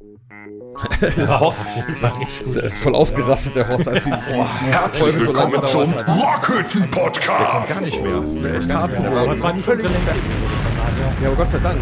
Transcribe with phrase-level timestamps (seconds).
[1.16, 1.64] Das Horst
[2.42, 4.10] ist ja voll ausgerastet, der Horst, als die
[4.92, 6.22] Folge so lange Willkommen zum gedauert hat.
[6.22, 7.68] Rockhütten Podcast.
[7.68, 8.20] Gar nicht mehr.
[8.20, 9.84] Das wäre echt hart es war nicht daher.
[11.22, 11.80] Ja, aber Gott sei Dank.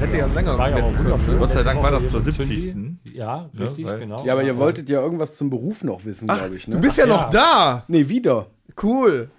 [0.00, 1.34] Hätte ja länger War ja wunderschön.
[1.34, 1.38] ne?
[1.38, 2.64] Gott sei Dank war das zur Woche 70.
[2.72, 2.96] Zündi.
[3.14, 4.24] Ja, richtig, weil- genau.
[4.24, 6.66] Ja, aber ihr wolltet ja irgendwas zum Beruf noch wissen, Ach, glaube ich.
[6.66, 6.74] Ne?
[6.76, 7.84] du bist ja noch da.
[7.86, 8.46] nee, wieder.
[8.82, 9.30] Cool.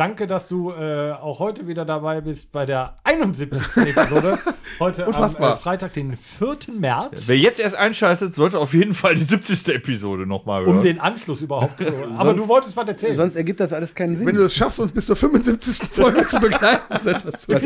[0.00, 3.60] Danke, dass du äh, auch heute wieder dabei bist bei der 71.
[3.76, 4.38] Episode.
[4.78, 5.52] Heute am Unfassbar.
[5.52, 6.56] äh, Freitag, den 4.
[6.78, 7.24] März.
[7.26, 9.74] Wer jetzt erst einschaltet, sollte auf jeden Fall die 70.
[9.74, 10.78] Episode nochmal hören.
[10.78, 11.88] Um den Anschluss überhaupt zu.
[12.16, 13.14] Aber du wolltest was erzählen.
[13.14, 14.26] Sonst ergibt das alles keinen Sinn.
[14.26, 15.90] Wenn du es schaffst, uns bis zur 75.
[15.90, 17.20] Folge zu begleiten, was, krieg,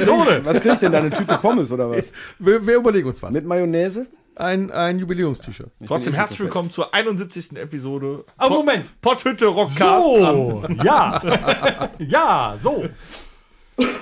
[0.45, 0.99] was krieg ich denn da?
[0.99, 2.13] Eine Tüte Pommes oder was?
[2.41, 3.31] wir, wir überlegen uns was.
[3.31, 4.09] Mit Mayonnaise?
[4.37, 5.71] Ein, ein Jubiläums-T-Shirt.
[5.87, 7.57] Trotzdem herzlich willkommen zur 71.
[7.57, 8.25] Episode.
[8.41, 8.87] Oh, Moment.
[9.01, 10.05] Potthütte Rockcast.
[10.05, 11.91] So, ja.
[11.99, 12.85] ja, so.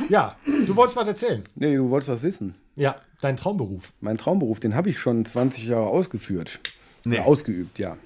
[0.09, 1.43] Ja, du wolltest was erzählen.
[1.55, 2.55] Nee, du wolltest was wissen.
[2.77, 3.93] Ja, dein Traumberuf.
[4.01, 6.61] Mein Traumberuf, den habe ich schon 20 Jahre ausgeführt.
[7.05, 7.99] Oder ausgeübt, ja.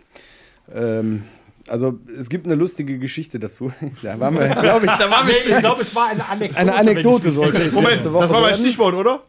[0.75, 1.23] Ähm,
[1.69, 3.73] also es gibt eine lustige Geschichte dazu.
[4.03, 6.61] Da waren wir, glaube ich, Da war ich ich glaube, es war eine Anekdote.
[6.61, 8.55] eine Anekdote ich sollte es Moment, das war mein.
[8.57, 9.23] Stichwort, oder?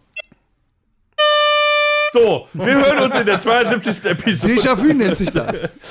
[2.13, 4.05] So, wir hören uns in der 72.
[4.05, 4.53] Episode.
[4.53, 5.73] Déjà-vu nennt sich das.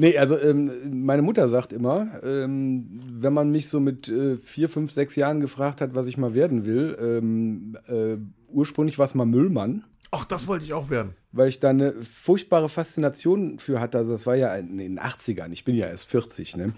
[0.00, 0.70] Nee, also ähm,
[1.04, 5.40] meine Mutter sagt immer, ähm, wenn man mich so mit äh, vier, fünf, sechs Jahren
[5.40, 8.16] gefragt hat, was ich mal werden will, ähm, äh,
[8.48, 11.14] ursprünglich war es mal Müllmann, Ach, das wollte ich auch werden.
[11.30, 13.98] Weil ich da eine furchtbare Faszination für hatte.
[13.98, 16.72] Also das war ja in den 80ern, ich bin ja erst 40, ne?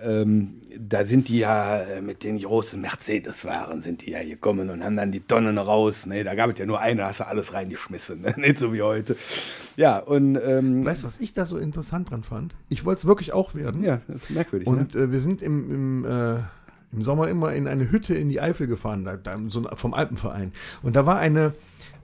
[0.00, 4.82] Ähm, da sind die ja äh, mit den großen Mercedes-Waren sind die ja gekommen und
[4.82, 6.06] haben dann die Tonnen raus.
[6.06, 6.24] Ne?
[6.24, 8.34] Da gab es ja nur eine, hast du alles reingeschmissen, ne?
[8.36, 9.16] nicht so wie heute.
[9.76, 12.54] Ja, und ähm, Weißt du, was ich da so interessant dran fand?
[12.68, 13.84] Ich wollte es wirklich auch werden.
[13.84, 14.68] ja, das ist merkwürdig.
[14.68, 14.76] ne?
[14.76, 16.40] Und äh, wir sind im, im, äh,
[16.92, 20.52] im Sommer immer in eine Hütte in die Eifel gefahren, da, da, so vom Alpenverein.
[20.82, 21.54] Und da war eine,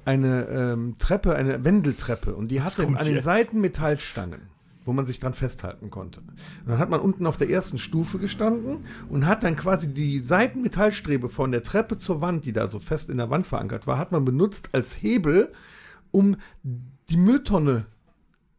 [0.04, 2.34] eine ähm, Treppe, eine Wendeltreppe.
[2.34, 4.40] Und die hatte an den Seiten Metallstangen,
[4.84, 6.20] wo man sich dran festhalten konnte.
[6.20, 10.20] Und dann hat man unten auf der ersten Stufe gestanden und hat dann quasi die
[10.20, 13.98] Seitenmetallstrebe von der Treppe zur Wand, die da so fest in der Wand verankert war,
[13.98, 15.52] hat man benutzt als Hebel,
[16.10, 16.36] um
[17.08, 17.86] die Mülltonne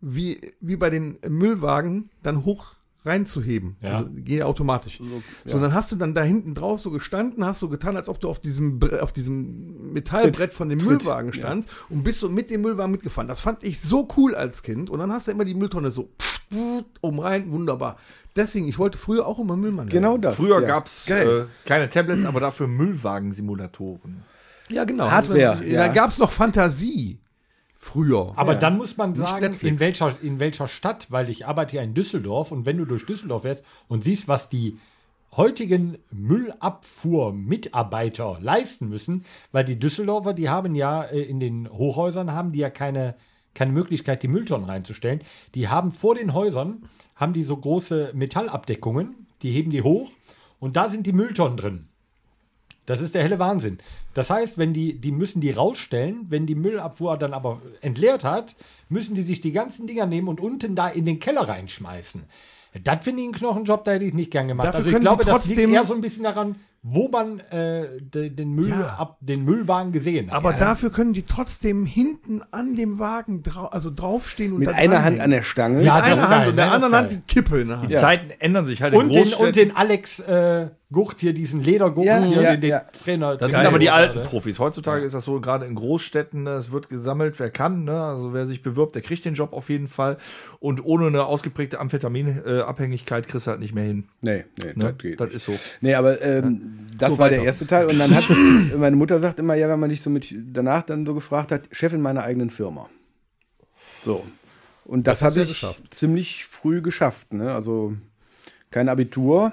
[0.01, 2.75] wie, wie bei den Müllwagen dann hoch
[3.09, 3.75] reinzuheben.
[3.81, 3.97] Ja.
[3.97, 4.99] Also geht ja automatisch.
[5.45, 8.07] So, und dann hast du dann da hinten drauf so gestanden, hast so getan, als
[8.07, 12.49] ob du auf diesem, auf diesem Metallbrett von dem Müllwagen standst und bist so mit
[12.49, 13.27] dem Müllwagen mitgefahren.
[13.27, 14.89] Das fand ich so cool als Kind.
[14.89, 17.97] Und dann hast du immer die Mülltonne so pff, pff, oben rein, wunderbar.
[18.35, 19.89] Deswegen, ich wollte früher auch immer Müllmann werden.
[19.89, 20.35] genau das.
[20.35, 20.67] Früher ja.
[20.67, 21.47] gab's Geil.
[21.47, 24.23] äh, keine Tablets, aber dafür Müllwagensimulatoren.
[24.69, 25.09] Ja, genau.
[25.09, 25.87] Hardware, Da ja.
[25.87, 27.19] gab es noch Fantasie.
[27.81, 28.33] Früher.
[28.35, 29.63] Aber dann muss man sagen, Netflix.
[29.63, 33.05] in welcher, in welcher Stadt, weil ich arbeite ja in Düsseldorf und wenn du durch
[33.05, 34.77] Düsseldorf fährst und siehst, was die
[35.35, 39.23] heutigen Müllabfuhrmitarbeiter leisten müssen,
[39.53, 43.15] weil die Düsseldorfer, die haben ja äh, in den Hochhäusern, haben die ja keine,
[43.53, 45.21] keine Möglichkeit, die Mülltonnen reinzustellen.
[45.55, 50.11] Die haben vor den Häusern, haben die so große Metallabdeckungen, die heben die hoch
[50.59, 51.88] und da sind die Mülltonnen drin.
[52.89, 53.77] Das ist der helle Wahnsinn.
[54.15, 58.55] Das heißt, wenn die, die müssen die rausstellen, wenn die Müllabfuhr dann aber entleert hat,
[58.89, 62.23] müssen die sich die ganzen Dinger nehmen und unten da in den Keller reinschmeißen.
[62.83, 64.69] Das finde ich einen Knochenjob, da hätte ich nicht gern gemacht.
[64.69, 67.09] Dafür also ich können glaube, die das liegt trotzdem- eher so ein bisschen daran, wo
[67.09, 68.95] man äh, de, den, Müll Ja.
[68.95, 70.37] ab, den Müllwagen gesehen hat.
[70.37, 75.03] Aber dafür können die trotzdem hinten an dem Wagen drau also draufstehen und Mit einer.
[75.03, 75.83] Hand an der Stange.
[75.83, 77.91] Ja, Mit einer Hand geil, und der anderen Hand die Kippe in der Hand.
[77.91, 81.61] Die Zeiten ändern sich halt in und, den, und den Alex äh, Gucht hier, diesen
[81.63, 82.79] Ledergurt Ja, hier, ja, den, den ja.
[82.79, 83.37] Trainer.
[83.37, 84.57] Das sind aber die alten Profis.
[84.57, 87.83] Heutzutage ist das so, gerade in Großstädten, ne, es wird gesammelt, wer kann.
[87.83, 88.01] Ne?
[88.01, 90.17] Also wer sich bewirbt, der kriegt den Job auf jeden Fall.
[90.59, 94.05] Und ohne eine ausgeprägte Amphetaminabhängigkeit kriegst du halt nicht mehr hin.
[94.21, 94.85] Nee, nee, Ne?
[94.85, 95.19] das geht.
[95.19, 95.35] Das nicht.
[95.35, 95.53] ist so.
[95.81, 97.35] Nee, aber ähm, das So war weiter.
[97.35, 97.85] der erste Teil.
[97.85, 98.27] Und dann hat
[98.77, 101.63] meine Mutter sagt immer, ja, wenn man dich so mit danach dann so gefragt hat,
[101.71, 102.89] Chefin meiner eigenen Firma.
[104.01, 104.23] So.
[104.85, 105.93] Und das, Das habe ich geschafft.
[105.93, 107.31] ziemlich früh geschafft.
[107.31, 107.53] Ne?
[107.53, 107.93] Also
[108.71, 109.51] kein Abitur,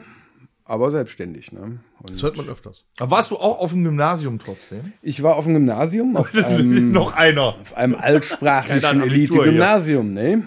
[0.67, 1.53] aber selbstständig.
[1.53, 1.79] Ne?
[2.09, 2.85] Das hört man öfters.
[2.99, 4.93] Aber warst du auch auf dem Gymnasium trotzdem?
[5.03, 7.55] ich war auf dem Gymnasium, auf einem, Noch einer.
[7.61, 9.03] auf einem altsprachlichen.
[9.03, 10.13] Elite-Gymnasium.
[10.13, 10.45] Ne?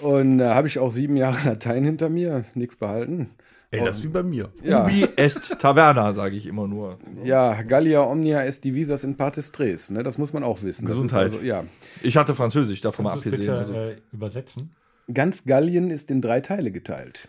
[0.00, 3.30] Und da habe ich auch sieben Jahre Latein hinter mir, nichts behalten.
[3.70, 4.50] Ey, das ist wie bei mir.
[4.62, 4.84] Ja.
[4.84, 6.98] Ubi est Taverna, sage ich immer nur.
[7.24, 10.02] Ja, Gallia omnia est divisas in partes tres, ne?
[10.02, 10.84] Das muss man auch wissen.
[10.84, 11.32] Das ist Gesundheit.
[11.32, 11.64] Also, ja.
[12.02, 13.40] Ich hatte Französisch, davon mal abgesehen.
[13.40, 13.72] bitte Also.
[13.72, 14.72] äh, übersetzen?
[15.14, 17.28] Ganz Gallien ist in drei Teile geteilt.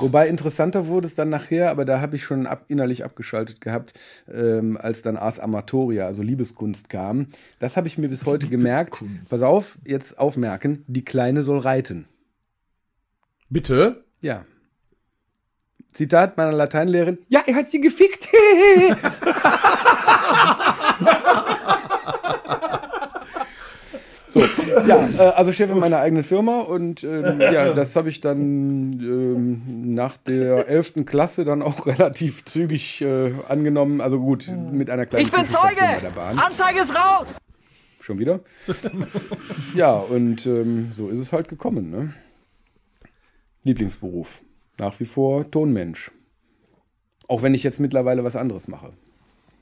[0.00, 3.92] Wobei interessanter wurde es dann nachher, aber da habe ich schon ab, innerlich abgeschaltet gehabt,
[4.32, 7.28] ähm, als dann Ars Amatoria, also Liebeskunst kam.
[7.58, 9.02] Das habe ich mir bis heute gemerkt.
[9.28, 12.06] Pass auf, jetzt aufmerken, die Kleine soll reiten.
[13.48, 14.04] Bitte?
[14.20, 14.44] Ja.
[15.92, 17.18] Zitat meiner Lateinlehrerin.
[17.28, 18.28] Ja, er hat sie gefickt.
[24.28, 24.40] So,
[24.86, 28.92] ja, äh, also Chef in meiner eigenen Firma und ähm, ja, das habe ich dann
[29.00, 31.06] ähm, nach der 11.
[31.06, 34.00] Klasse dann auch relativ zügig äh, angenommen.
[34.00, 35.80] Also gut, mit einer kleinen Ich bin Zeuge!
[35.80, 36.38] bei der Bahn.
[36.38, 37.26] Anzeige ist raus!
[38.00, 38.40] Schon wieder?
[39.74, 41.90] ja, und ähm, so ist es halt gekommen.
[41.90, 42.14] Ne?
[43.64, 44.42] Lieblingsberuf.
[44.78, 46.12] Nach wie vor Tonmensch.
[47.26, 48.92] Auch wenn ich jetzt mittlerweile was anderes mache.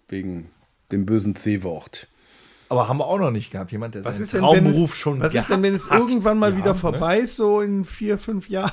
[0.09, 0.51] Wegen
[0.93, 2.09] dem bösen C-Wort.
[2.75, 3.73] Aber haben wir auch noch nicht gehabt.
[3.73, 5.87] Jemand, der Was seinen ist denn, wenn es, Traumberuf schon was ist denn, wenn es
[5.89, 6.79] irgendwann mal Ja, wieder ne?
[6.79, 8.73] vorbei ist, so in vier, fünf Jahren?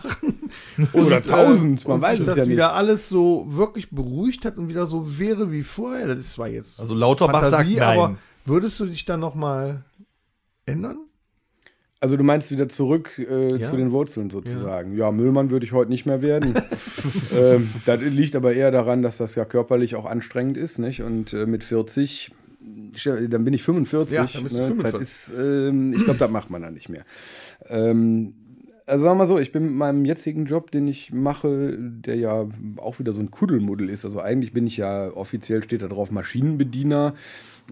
[0.94, 2.52] Oder Und, äh, tausend, man und weiß es das ja nicht.
[2.54, 6.08] wieder alles so wirklich beruhigt hat und wieder so wäre wie vorher.
[6.08, 7.82] Das ist zwar jetzt Also Lauterbach sagt nein.
[7.82, 8.16] aber
[8.46, 9.84] würdest du dich dann noch mal
[10.66, 10.98] ändern?
[12.04, 13.68] Also du meinst wieder zurück äh, Ja.
[13.68, 14.98] zu den Wurzeln sozusagen.
[14.98, 16.56] Ja, Müllmann würde ich heute nicht mehr werden.
[17.36, 21.04] ähm, das liegt aber eher daran, dass das ja körperlich auch anstrengend ist, nicht?
[21.04, 22.36] Und äh, mit 40, stell-
[23.30, 24.16] dann bin ich 45.
[24.16, 24.68] Ja, dann bist ne?
[24.68, 25.00] 45.
[25.00, 27.04] Das ist, ähm, ich glaube, das macht man dann nicht mehr.
[27.68, 28.34] Ähm,
[28.86, 32.16] also sagen wir mal so, ich bin mit meinem jetzigen Job, den ich mache, der
[32.16, 32.48] ja
[32.78, 34.06] auch wieder so ein Kuddelmuddel ist.
[34.06, 37.14] Also eigentlich bin ich ja, offiziell steht da drauf Maschinenbediener.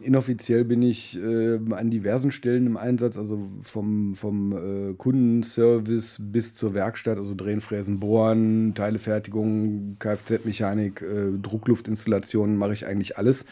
[0.01, 6.53] Inoffiziell bin ich äh, an diversen Stellen im Einsatz, also vom, vom äh, Kundenservice bis
[6.55, 13.45] zur Werkstatt, also Drehen, Fräsen, Bohren, Teilefertigung, Kfz-Mechanik, äh, Druckluftinstallationen, mache ich eigentlich alles.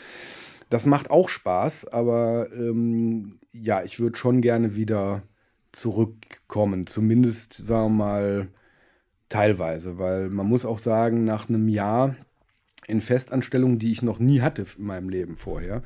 [0.69, 5.23] Das macht auch Spaß, aber ähm, ja, ich würde schon gerne wieder
[5.71, 6.87] zurückkommen.
[6.87, 8.47] Zumindest, sagen wir mal,
[9.29, 12.15] teilweise, weil man muss auch sagen, nach einem Jahr
[12.87, 15.83] in Festanstellung, die ich noch nie hatte in meinem Leben vorher,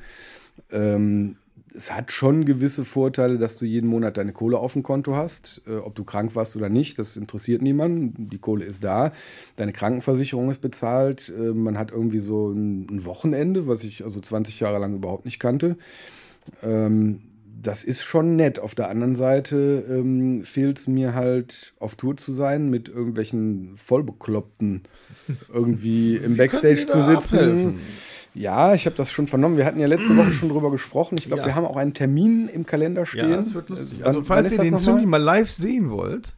[0.70, 1.36] ähm,
[1.74, 5.62] es hat schon gewisse Vorteile, dass du jeden Monat deine Kohle auf dem Konto hast.
[5.66, 8.28] Äh, ob du krank warst oder nicht, das interessiert niemanden.
[8.30, 9.12] Die Kohle ist da.
[9.56, 11.32] Deine Krankenversicherung ist bezahlt.
[11.36, 15.24] Äh, man hat irgendwie so ein, ein Wochenende, was ich also 20 Jahre lang überhaupt
[15.24, 15.76] nicht kannte.
[16.62, 17.20] Ähm,
[17.62, 18.58] das ist schon nett.
[18.58, 23.76] Auf der anderen Seite ähm, fehlt es mir halt, auf Tour zu sein, mit irgendwelchen
[23.76, 24.82] Vollbekloppten
[25.52, 27.36] irgendwie im Backstage zu sitzen.
[27.36, 27.80] abhelfen.
[28.34, 29.56] Ja, ich habe das schon vernommen.
[29.58, 31.18] Wir hatten ja letzte Woche schon drüber gesprochen.
[31.18, 31.46] Ich glaube, Ja.
[31.48, 33.30] wir haben auch einen Termin im Kalender stehen.
[33.30, 34.00] Ja, das wird lustig.
[34.00, 34.84] Äh, Also wann- wann falls ihr den noch mal?
[34.84, 36.34] Zündi mal live sehen wollt,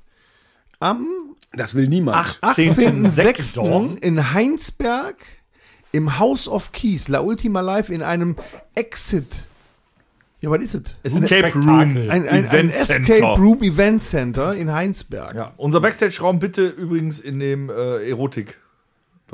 [0.80, 1.06] am
[1.52, 2.16] Das will niemand.
[2.42, 3.98] 18.06.
[4.00, 5.16] in Heinsberg
[5.92, 8.34] im House of Keys, La Ultima Live in einem
[8.74, 9.44] Exit.
[10.40, 10.94] Ja, was ist es?
[11.22, 11.54] Escape.
[11.54, 11.68] Room.
[11.68, 13.34] Ein, ein, ein Event Escape Center.
[13.36, 15.34] Room Event Center in Heinsberg.
[15.34, 18.10] Ja, unser Backstage-Raum bitte übrigens in dem äh,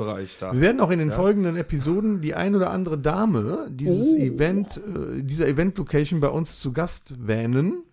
[0.01, 0.53] Erotik-Bereich da.
[0.53, 5.21] Wir werden auch in den folgenden Episoden die ein oder andere Dame dieses Event, äh,
[5.23, 7.83] dieser Event-Location bei uns zu Gast wähnen.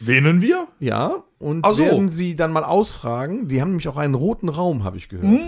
[0.00, 0.68] Wähnen wir?
[0.78, 1.78] Ja, und so.
[1.78, 3.48] werden sie dann mal ausfragen.
[3.48, 5.40] Die haben nämlich auch einen roten Raum, habe ich gehört.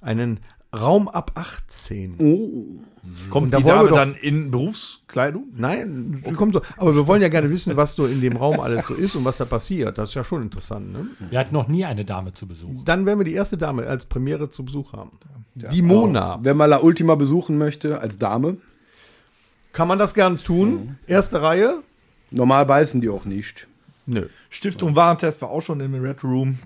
[0.00, 0.40] Einen
[0.76, 2.82] Raum ab 18.
[3.30, 5.44] Kommt Und da die wollen wir Dame doch- dann in Berufskleidung?
[5.56, 6.62] Nein, die kommt so.
[6.76, 9.24] Aber wir wollen ja gerne wissen, was so in dem Raum alles so ist und
[9.24, 9.98] was da passiert.
[9.98, 10.92] Das ist ja schon interessant.
[10.92, 11.06] Ne?
[11.30, 12.84] Wir hatten noch nie eine Dame zu Besuch.
[12.84, 15.12] Dann werden wir die erste Dame als Premiere zu Besuch haben.
[15.54, 16.38] die Mona.
[16.42, 18.56] Wer mal La Ultima besuchen möchte als Dame,
[19.72, 20.98] Kann man das gern tun?
[21.06, 21.82] Erste Reihe?
[22.32, 23.66] normal beißen die auch nicht.
[24.12, 24.26] Nö.
[24.48, 26.58] Stiftung Warentest war auch schon im Red Room.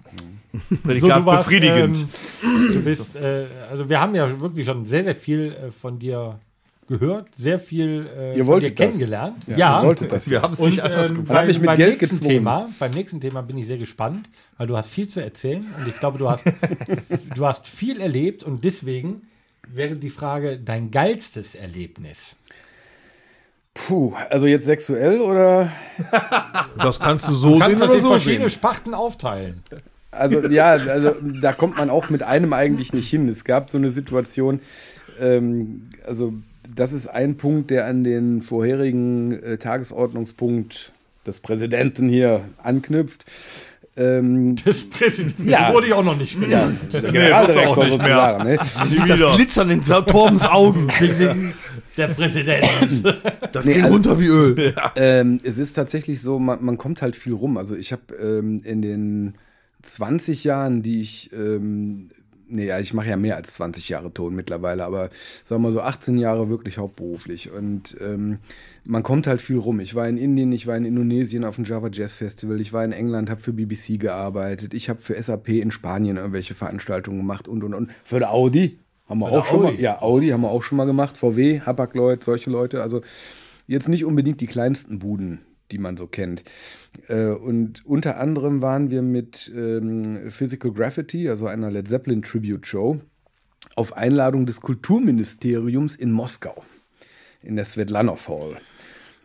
[0.52, 2.06] So, Prädikat du warst, befriedigend.
[2.42, 5.98] Ähm, du bist, äh, also wir haben ja wirklich schon sehr, sehr viel äh, von
[5.98, 6.38] dir
[6.86, 8.86] gehört, sehr viel äh, Ihr von dir wolltet das.
[8.86, 9.36] kennengelernt.
[9.48, 10.30] ihr wolltet das.
[10.30, 11.38] wir haben es Und nicht anders ähm, gemacht.
[11.38, 12.36] Hat mich mit beim Geld nächsten gezwungen.
[12.36, 14.28] Thema, beim nächsten Thema bin ich sehr gespannt,
[14.58, 16.44] weil du hast viel zu erzählen und ich glaube, du hast,
[17.34, 19.22] du hast viel erlebt und deswegen
[19.66, 22.36] wäre die Frage dein geilstes Erlebnis.
[23.74, 25.70] Puh, also jetzt sexuell oder?
[26.78, 28.54] Das kannst du so Du kannst sehen oder in so verschiedene sehen.
[28.54, 29.60] Sparten aufteilen.
[30.12, 33.28] Also ja, also da kommt man auch mit einem eigentlich nicht hin.
[33.28, 34.60] Es gab so eine Situation,
[35.20, 36.34] ähm, also
[36.74, 40.92] das ist ein Punkt, der an den vorherigen äh, Tagesordnungspunkt
[41.26, 43.24] des Präsidenten hier anknüpft.
[43.96, 45.72] Ähm, Das Präsident Ja.
[45.72, 48.44] wurde ich auch noch nicht ja, Generaldirektor auch nicht mehr.
[48.44, 48.58] Ne?
[49.08, 50.88] Das Glitzern in Torbens Augen.
[51.96, 52.64] Der Präsident.
[53.52, 54.74] Das Nee, geht also- runter wie Öl.
[54.96, 57.56] Ähm, es ist tatsächlich so, man, man kommt halt viel rum.
[57.56, 59.34] Also ich habe ähm, in den
[59.82, 62.10] 20 Jahren, die ich, ähm,
[62.48, 65.10] nee, ja, ich mache ja mehr als 20 Jahre Ton mittlerweile, aber
[65.44, 67.52] sagen wir mal so 18 Jahre wirklich hauptberuflich.
[67.52, 68.38] Und ähm,
[68.84, 69.78] man kommt halt viel rum.
[69.80, 72.84] Ich war in Indien, ich war in Indonesien auf dem Java Jazz Festival, ich war
[72.84, 77.46] in England, habe für BBC gearbeitet, ich habe für SAP in Spanien irgendwelche Veranstaltungen gemacht
[77.46, 77.90] und und und.
[78.04, 79.82] Für Audi haben wir auch schon mal, Audi.
[79.82, 82.82] ja, Audi haben wir auch schon mal gemacht, VW, Hapag-Lloyd, solche Leute.
[82.82, 83.02] Also
[83.66, 86.44] jetzt nicht unbedingt die kleinsten Buden, die man so kennt.
[87.08, 92.66] Äh, und unter anderem waren wir mit ähm, Physical Graffiti, also einer Led Zeppelin Tribute
[92.66, 93.00] Show,
[93.76, 96.62] auf Einladung des Kulturministeriums in Moskau,
[97.42, 98.56] in der Svetlanov Hall.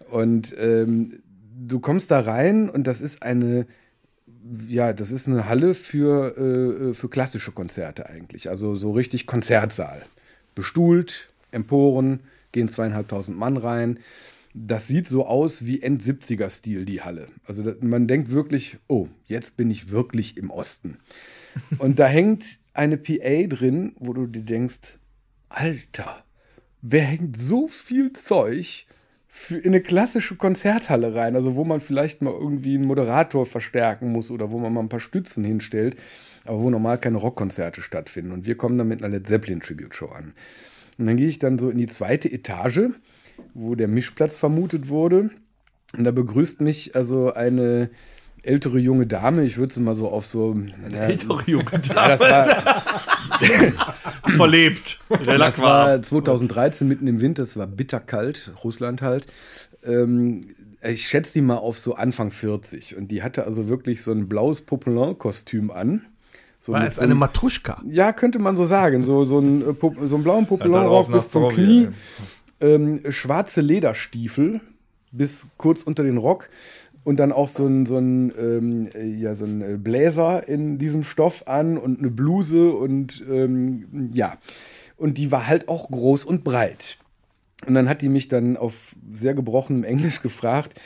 [0.09, 1.21] Und ähm,
[1.67, 3.67] du kommst da rein und das ist eine,
[4.67, 8.49] ja, das ist eine Halle für, äh, für klassische Konzerte eigentlich.
[8.49, 10.05] Also so richtig Konzertsaal.
[10.55, 13.99] Bestuhlt, Emporen, gehen zweieinhalbtausend Mann rein.
[14.53, 17.27] Das sieht so aus wie End-70er-Stil, die Halle.
[17.45, 20.97] Also man denkt wirklich, oh, jetzt bin ich wirklich im Osten.
[21.77, 24.97] Und da hängt eine PA drin, wo du dir denkst,
[25.49, 26.23] Alter,
[26.81, 28.85] wer hängt so viel Zeug
[29.49, 34.31] in eine klassische Konzerthalle rein, also wo man vielleicht mal irgendwie einen Moderator verstärken muss
[34.31, 35.97] oder wo man mal ein paar Stützen hinstellt,
[36.45, 38.31] aber wo normal keine Rockkonzerte stattfinden.
[38.31, 40.33] Und wir kommen dann mit einer Led Zeppelin Tribute Show an.
[40.97, 42.89] Und dann gehe ich dann so in die zweite Etage,
[43.53, 45.29] wo der Mischplatz vermutet wurde.
[45.97, 47.89] Und da begrüßt mich also eine
[48.43, 50.57] ältere junge Dame, ich würde sie mal so auf so.
[50.91, 51.79] Ja, ältere junge Dame.
[51.95, 53.08] Ja, das war,
[54.35, 54.99] Verlebt.
[55.25, 59.27] Der Lack das war 2013 mitten im Winter, es war bitterkalt, Russland halt.
[59.83, 60.41] Ähm,
[60.81, 64.29] ich schätze die mal auf so Anfang 40 und die hatte also wirklich so ein
[64.29, 66.05] blaues Popelin-Kostüm an.
[66.61, 67.81] So War es so eine Matruschka?
[67.89, 69.03] Ja, könnte man so sagen.
[69.03, 69.73] So, so, ein, äh,
[70.05, 71.89] so einen blauen darauf Popelin-Rock bis zum Knie,
[72.59, 74.61] ähm, schwarze Lederstiefel
[75.11, 76.49] bis kurz unter den Rock
[77.03, 80.77] und dann auch so ein, so ein, ähm, äh, ja, so ein äh, Bläser in
[80.77, 84.37] diesem Stoff an und eine Bluse und ähm, ja.
[84.97, 86.97] Und die war halt auch groß und breit.
[87.65, 90.79] Und dann hat die mich dann auf sehr gebrochenem Englisch gefragt,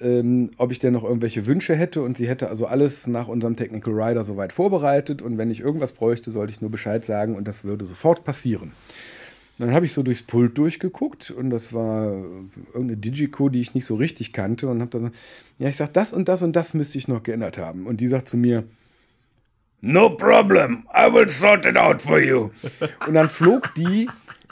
[0.00, 2.02] ähm, ob ich denn noch irgendwelche Wünsche hätte.
[2.02, 5.22] Und sie hätte also alles nach unserem Technical Rider soweit vorbereitet.
[5.22, 8.72] Und wenn ich irgendwas bräuchte, sollte ich nur Bescheid sagen und das würde sofort passieren.
[9.58, 12.06] Dann habe ich so durchs Pult durchgeguckt und das war
[12.72, 15.12] irgendeine Digico, die ich nicht so richtig kannte und habe dann,
[15.58, 17.86] ja, ich sag, das und das und das müsste ich noch geändert haben.
[17.86, 18.64] Und die sagt zu mir,
[19.80, 22.48] No problem, I will sort it out for you.
[23.06, 24.08] Und dann flog die,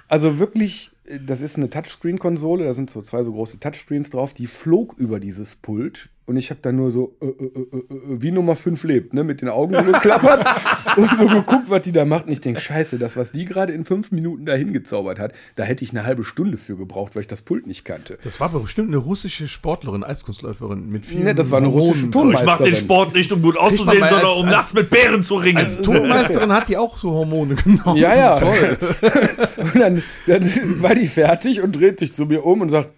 [0.06, 0.90] also wirklich,
[1.26, 5.20] das ist eine Touchscreen-Konsole, da sind so zwei so große Touchscreens drauf, die flog über
[5.20, 7.84] dieses Pult und ich habe dann nur so, äh, äh, äh, äh,
[8.22, 10.44] wie Nummer 5 lebt, ne, mit den Augen so geklappert
[10.96, 12.26] und so geguckt, was die da macht.
[12.26, 15.64] Und ich denke, scheiße, das, was die gerade in fünf Minuten dahin gezaubert hat, da
[15.64, 18.18] hätte ich eine halbe Stunde für gebraucht, weil ich das Pult nicht kannte.
[18.22, 22.34] Das war bestimmt eine russische Sportlerin, Eiskunstläuferin mit vielen Ne, das war eine russische Hormonen.
[22.36, 25.22] Ich mache den Sport nicht, um gut auszusehen, sondern als- um als- nachts mit Bären
[25.24, 25.58] zu ringen.
[25.58, 27.96] Als Tonmeisterin hat die auch so Hormone genommen.
[27.96, 28.38] Ja, ja.
[28.38, 28.78] Toll.
[29.56, 32.90] und dann, dann war die fertig und dreht sich zu mir um und sagt,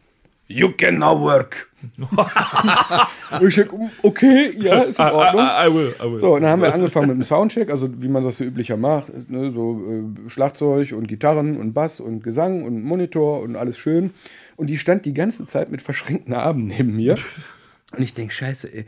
[0.47, 1.71] You can now work.
[3.41, 5.45] und ich denke, okay, ja, ist in Ordnung.
[5.45, 6.21] I, I will, I will.
[6.21, 8.77] So, und dann haben wir angefangen mit dem Soundcheck, also wie man das so üblicher
[8.77, 13.79] macht, ne, so äh, Schlagzeug und Gitarren und Bass und Gesang und Monitor und alles
[13.79, 14.11] schön.
[14.57, 17.17] Und die stand die ganze Zeit mit verschränkten Armen neben mir.
[17.97, 18.87] Und ich denke, scheiße, ey,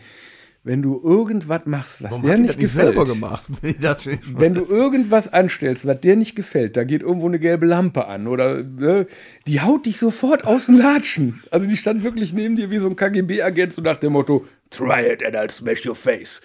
[0.67, 3.45] wenn du irgendwas machst, was Warum die nicht das nicht gefällt, selber gemacht?
[3.63, 7.29] Nee, das will ich wenn du irgendwas anstellst, was dir nicht gefällt, da geht irgendwo
[7.29, 9.07] eine gelbe Lampe an oder ne,
[9.47, 11.43] die haut dich sofort aus den Latschen.
[11.53, 15.07] Also die stand wirklich neben dir wie so ein KGB-Agent so nach dem Motto, try
[15.13, 16.43] it and I'll smash your face.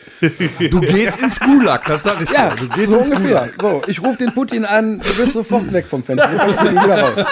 [0.70, 2.68] Du gehst ins Gulag, das sag ich Ja, dir.
[2.68, 3.50] Du gehst so ins ungefähr.
[3.58, 3.62] Gulag.
[3.62, 6.28] So, ich rufe den Putin an, du bist sofort weg vom Fenster.
[6.30, 7.26] Du kommst nicht wieder raus.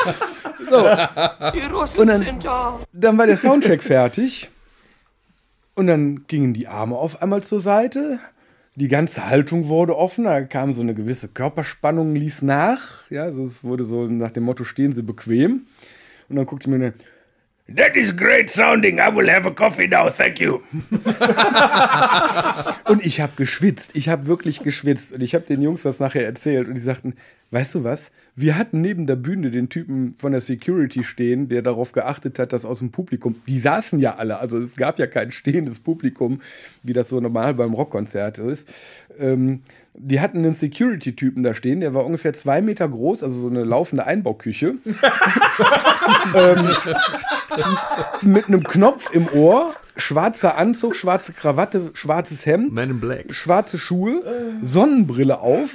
[1.53, 2.79] Die Russen Und dann- sind da.
[2.93, 4.49] Dann war der Soundcheck fertig
[5.79, 8.19] und dann gingen die Arme auf einmal zur Seite.
[8.75, 13.09] Die ganze Haltung wurde offen, da kam so eine gewisse Körperspannung, ließ nach.
[13.09, 15.67] Ja, also es wurde so nach dem Motto, stehen Sie bequem.
[16.27, 16.93] Und dann guckte mir eine,
[17.77, 20.59] That is great sounding, I will have a coffee now, thank you.
[22.89, 25.13] und ich habe geschwitzt, ich habe wirklich geschwitzt.
[25.13, 27.13] Und ich habe den Jungs das nachher erzählt und die sagten,
[27.51, 31.61] weißt du was, wir hatten neben der Bühne den Typen von der Security stehen, der
[31.61, 35.07] darauf geachtet hat, dass aus dem Publikum, die saßen ja alle, also es gab ja
[35.07, 36.39] kein stehendes Publikum,
[36.81, 38.69] wie das so normal beim Rockkonzert ist.
[39.19, 39.61] Ähm,
[39.93, 43.65] die hatten einen Security-Typen da stehen, der war ungefähr zwei Meter groß, also so eine
[43.65, 44.75] laufende Einbauküche.
[46.35, 46.69] ähm,
[48.21, 53.35] mit einem Knopf im Ohr, schwarzer Anzug, schwarze Krawatte, schwarzes Hemd, Man in Black.
[53.35, 54.21] schwarze Schuhe,
[54.61, 55.71] Sonnenbrille auf.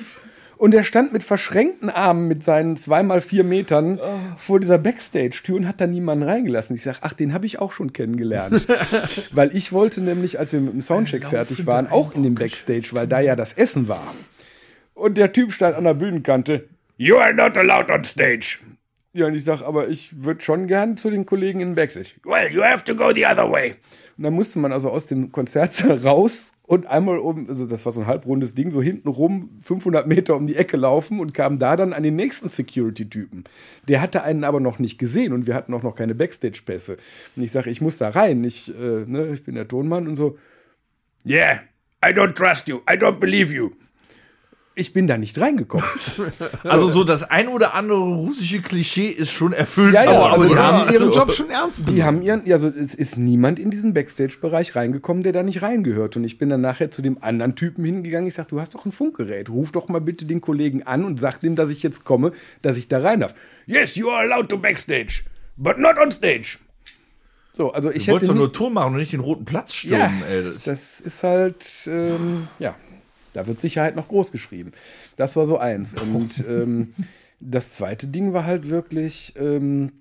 [0.65, 4.01] Und er stand mit verschränkten Armen mit seinen zweimal vier Metern
[4.39, 6.75] vor dieser Backstage-Tür und hat da niemanden reingelassen.
[6.75, 8.67] Ich sage, ach, den habe ich auch schon kennengelernt.
[9.33, 12.89] weil ich wollte nämlich, als wir mit dem Soundcheck fertig waren, auch in dem Backstage,
[12.93, 14.15] weil da ja das Essen war.
[14.95, 16.67] Und der Typ stand an der Bühnenkante.
[16.97, 18.61] You are not allowed on stage.
[19.13, 22.13] Ja, und ich sage, aber ich würde schon gern zu den Kollegen in den Backstage.
[22.25, 23.75] Well, you have to go the other way.
[24.17, 27.93] Und dann musste man also aus dem Konzertsaal raus und einmal um, also das war
[27.93, 31.59] so ein halbrundes Ding, so hinten rum 500 Meter um die Ecke laufen und kam
[31.59, 33.45] da dann an den nächsten Security-Typen.
[33.87, 36.97] Der hatte einen aber noch nicht gesehen und wir hatten auch noch keine Backstage-Pässe.
[37.37, 40.17] Und ich sage, ich muss da rein, ich, äh, ne, ich bin der Tonmann und
[40.17, 40.39] so.
[41.27, 41.61] Yeah,
[42.03, 43.73] I don't trust you, I don't believe you.
[44.77, 45.87] Ich bin da nicht reingekommen.
[46.65, 49.95] Also so das ein oder andere russische Klischee ist schon erfüllt.
[49.95, 50.63] Ja, ja, Aber, also die ja.
[50.63, 52.03] haben ihren Job schon ernst Die genommen.
[52.03, 56.17] haben ihren, also es ist niemand in diesen Backstage-Bereich reingekommen, der da nicht reingehört.
[56.17, 58.27] Und ich bin dann nachher zu dem anderen Typen hingegangen.
[58.27, 59.49] Ich sag, du hast doch ein Funkgerät.
[59.51, 62.77] Ruf doch mal bitte den Kollegen an und sag dem, dass ich jetzt komme, dass
[62.77, 63.35] ich da rein darf.
[63.67, 65.23] Yes, you are allowed to backstage,
[65.57, 66.59] but not on stage.
[67.57, 70.09] So, also ich Du wolltest doch nur Ton machen und nicht den roten Platz ja,
[70.09, 70.43] stürmen, ey.
[70.43, 72.75] das, das ist halt, ähm, ja,
[73.35, 74.73] da wird Sicherheit noch groß geschrieben.
[75.17, 75.95] Das war so eins.
[75.95, 76.95] Und ähm,
[77.41, 79.93] das zweite Ding war halt wirklich ähm,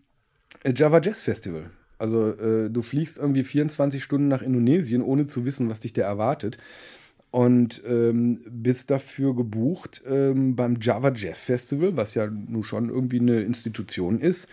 [0.66, 1.70] Java Jazz Festival.
[1.98, 6.04] Also äh, du fliegst irgendwie 24 Stunden nach Indonesien, ohne zu wissen, was dich da
[6.04, 6.58] erwartet.
[7.32, 13.20] Und ähm, bist dafür gebucht ähm, beim Java Jazz Festival, was ja nun schon irgendwie
[13.20, 14.48] eine Institution ist,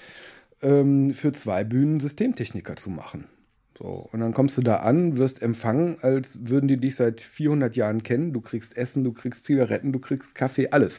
[0.62, 3.24] ähm, für zwei Bühnen Systemtechniker zu machen.
[3.82, 7.76] So, und dann kommst du da an, wirst empfangen, als würden die dich seit 400
[7.76, 8.34] Jahren kennen.
[8.34, 10.98] Du kriegst Essen, du kriegst Zigaretten, du kriegst Kaffee, alles.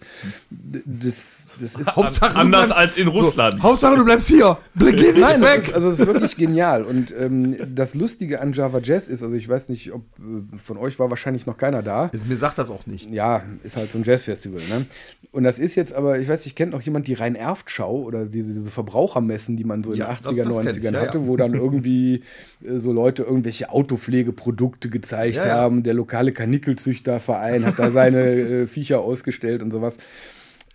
[0.50, 3.62] Das, das ist Hauptsache, Anders bleibst- als in Russland.
[3.62, 4.58] Hauptsache, du bleibst hier.
[4.76, 5.68] Geh nicht Nein, das weg.
[5.68, 6.84] ist, also es ist wirklich genial.
[6.84, 10.78] Und ähm, das Lustige an Java Jazz ist, also ich weiß nicht, ob äh, von
[10.78, 12.10] euch war wahrscheinlich noch keiner da.
[12.28, 13.12] Mir sagt das auch nicht.
[13.12, 14.86] Ja, ist halt so ein Jazzfestival, ne?
[15.32, 18.54] Und das ist jetzt aber, ich weiß nicht, kennt noch jemand die Rhein-Erft-Schau oder diese,
[18.54, 21.20] diese Verbrauchermessen, die man so in Ja, den das- 80er, das ich, 90ern ja, hatte,
[21.20, 21.28] ja.
[21.28, 22.24] wo dann irgendwie
[22.80, 25.54] so Leute irgendwelche Autopflegeprodukte gezeigt Ja, ja.
[25.56, 25.84] haben.
[25.84, 29.98] Der lokale Kanickelzüchterverein hat da seine äh, Viecher ausgestellt und sowas.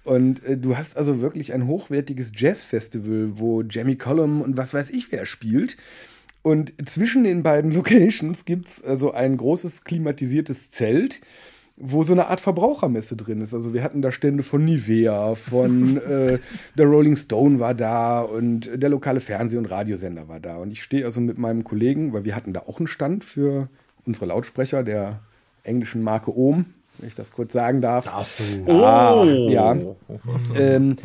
[0.05, 4.91] Und äh, du hast also wirklich ein hochwertiges Jazzfestival, wo Jamie Cullum und was weiß
[4.91, 5.77] ich wer spielt.
[6.43, 11.21] Und zwischen den beiden Locations gibt es also ein großes klimatisiertes Zelt,
[11.77, 13.53] wo so eine Art Verbrauchermesse drin ist.
[13.53, 16.39] Also wir hatten da Stände von Nivea, von äh,
[16.77, 20.57] der Rolling Stone war da und der lokale Fernseh- und Radiosender war da.
[20.57, 23.69] Und ich stehe also mit meinem Kollegen, weil wir hatten da auch einen Stand für
[24.07, 25.21] unsere Lautsprecher der
[25.65, 26.67] englischen Marke Ohm,
[26.99, 28.07] wenn ich das kurz sagen darf.
[28.07, 28.73] Darfst du.
[28.73, 29.77] Ah, ja.
[30.55, 30.97] ähm,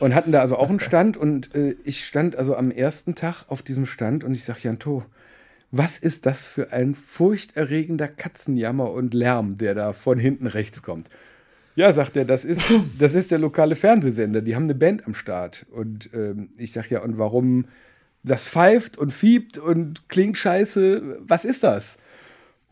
[0.00, 3.44] und hatten da also auch einen Stand und äh, ich stand also am ersten Tag
[3.48, 5.04] auf diesem Stand und ich sag Jan To,
[5.76, 11.08] was ist das für ein furchterregender Katzenjammer und Lärm, der da von hinten rechts kommt?
[11.74, 12.62] Ja, sagt er, das ist,
[12.98, 15.66] das ist der lokale Fernsehsender, die haben eine Band am Start.
[15.72, 17.66] Und ähm, ich sag ja, und warum
[18.22, 21.98] das pfeift und fiebt und klingt scheiße, was ist das?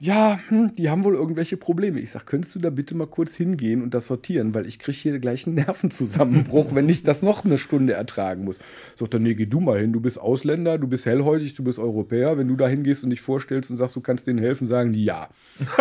[0.05, 2.01] Ja, hm, die haben wohl irgendwelche Probleme.
[2.01, 4.99] Ich sag, könntest du da bitte mal kurz hingehen und das sortieren, weil ich kriege
[4.99, 8.59] hier gleich einen Nervenzusammenbruch, wenn ich das noch eine Stunde ertragen muss.
[8.97, 11.79] Sagt er, nee, geh du mal hin, du bist Ausländer, du bist hellhäutig, du bist
[11.79, 12.37] Europäer.
[12.37, 15.05] Wenn du da hingehst und dich vorstellst und sagst, du kannst denen helfen, sagen die
[15.05, 15.29] ja.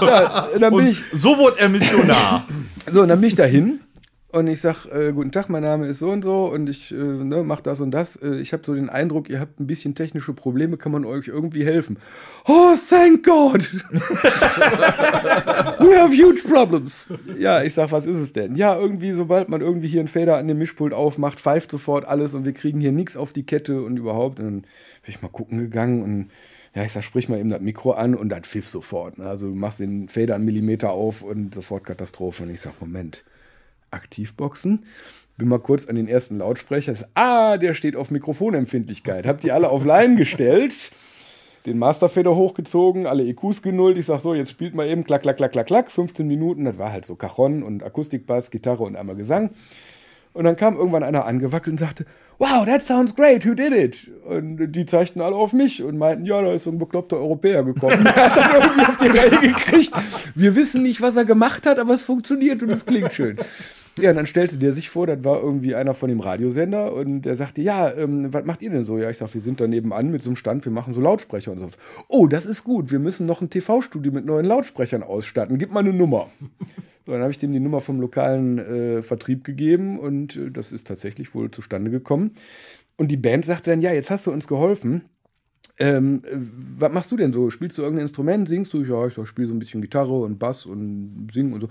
[0.00, 2.46] ja dann bin ich, So wurde er Missionar.
[2.92, 3.80] so, und dann bin ich dahin
[4.34, 6.96] und ich sag, äh, guten Tag, mein Name ist so und so und ich äh,
[6.96, 8.16] ne, mach das und das.
[8.16, 11.28] Äh, ich habe so den Eindruck, ihr habt ein bisschen technische Probleme, kann man euch
[11.28, 11.98] irgendwie helfen?
[12.46, 13.72] Oh, thank God!
[15.78, 17.08] We have huge problems.
[17.38, 18.56] Ja, ich sag, was ist es denn?
[18.56, 22.34] Ja, irgendwie, sobald man irgendwie hier einen Fader an dem Mischpult aufmacht, pfeift sofort alles
[22.34, 24.40] und wir kriegen hier nichts auf die Kette und überhaupt.
[24.40, 24.68] Und dann bin
[25.06, 26.30] ich mal gucken gegangen und
[26.74, 29.20] ja, ich sag, sprich mal eben das Mikro an und das pfiff sofort.
[29.20, 32.42] Also du machst den Fader einen Millimeter auf und sofort Katastrophe.
[32.42, 33.22] Und ich sag, Moment,
[33.94, 34.84] Aktivboxen?
[35.36, 36.94] Bin mal kurz an den ersten Lautsprecher.
[37.14, 39.26] Ah, der steht auf Mikrofonempfindlichkeit.
[39.26, 40.92] Habt ihr alle auf Line gestellt?
[41.66, 43.96] Den Masterfader hochgezogen, alle EQs genullt.
[43.96, 45.90] Ich sag so, jetzt spielt mal eben klack, klack, klack, klack, klack.
[45.90, 46.66] 15 Minuten.
[46.66, 49.50] Das war halt so Cajon und Akustikbass, Gitarre und einmal Gesang.
[50.34, 52.04] Und dann kam irgendwann einer angewackelt und sagte,
[52.38, 54.10] wow, that sounds great, who did it?
[54.26, 57.62] Und die zeigten alle auf mich und meinten, ja, da ist so ein bekloppter Europäer
[57.62, 58.04] gekommen.
[58.04, 59.92] Der hat dann irgendwie auf die Reihe gekriegt.
[60.34, 63.38] Wir wissen nicht, was er gemacht hat, aber es funktioniert und es klingt schön.
[63.98, 67.22] Ja, und dann stellte der sich vor, das war irgendwie einer von dem Radiosender und
[67.22, 68.98] der sagte, ja, ähm, was macht ihr denn so?
[68.98, 71.52] Ja, ich sag, wir sind da nebenan mit so einem Stand, wir machen so Lautsprecher
[71.52, 71.76] und so.
[72.08, 75.58] Oh, das ist gut, wir müssen noch ein TV-Studio mit neuen Lautsprechern ausstatten.
[75.58, 76.28] Gib mal eine Nummer.
[77.06, 80.72] So, dann habe ich dem die Nummer vom lokalen äh, Vertrieb gegeben und äh, das
[80.72, 82.32] ist tatsächlich wohl zustande gekommen.
[82.96, 85.02] Und die Band sagte dann, ja, jetzt hast du uns geholfen.
[85.78, 86.36] Ähm, äh,
[86.78, 87.50] was machst du denn so?
[87.50, 88.48] Spielst du irgendein Instrument?
[88.48, 88.82] Singst du?
[88.82, 91.68] Ja, ich spiele so ein bisschen Gitarre und Bass und singen und so.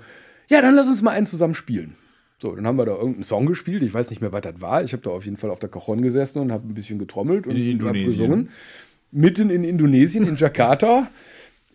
[0.49, 1.95] Ja, dann lass uns mal einen zusammen spielen.
[2.43, 3.83] So, dann haben wir da irgendeinen Song gespielt.
[3.83, 4.83] Ich weiß nicht mehr, was das war.
[4.83, 7.47] Ich habe da auf jeden Fall auf der Cajon gesessen und habe ein bisschen getrommelt
[7.47, 8.49] und In habe gesungen.
[9.13, 11.07] Mitten in Indonesien, in Jakarta.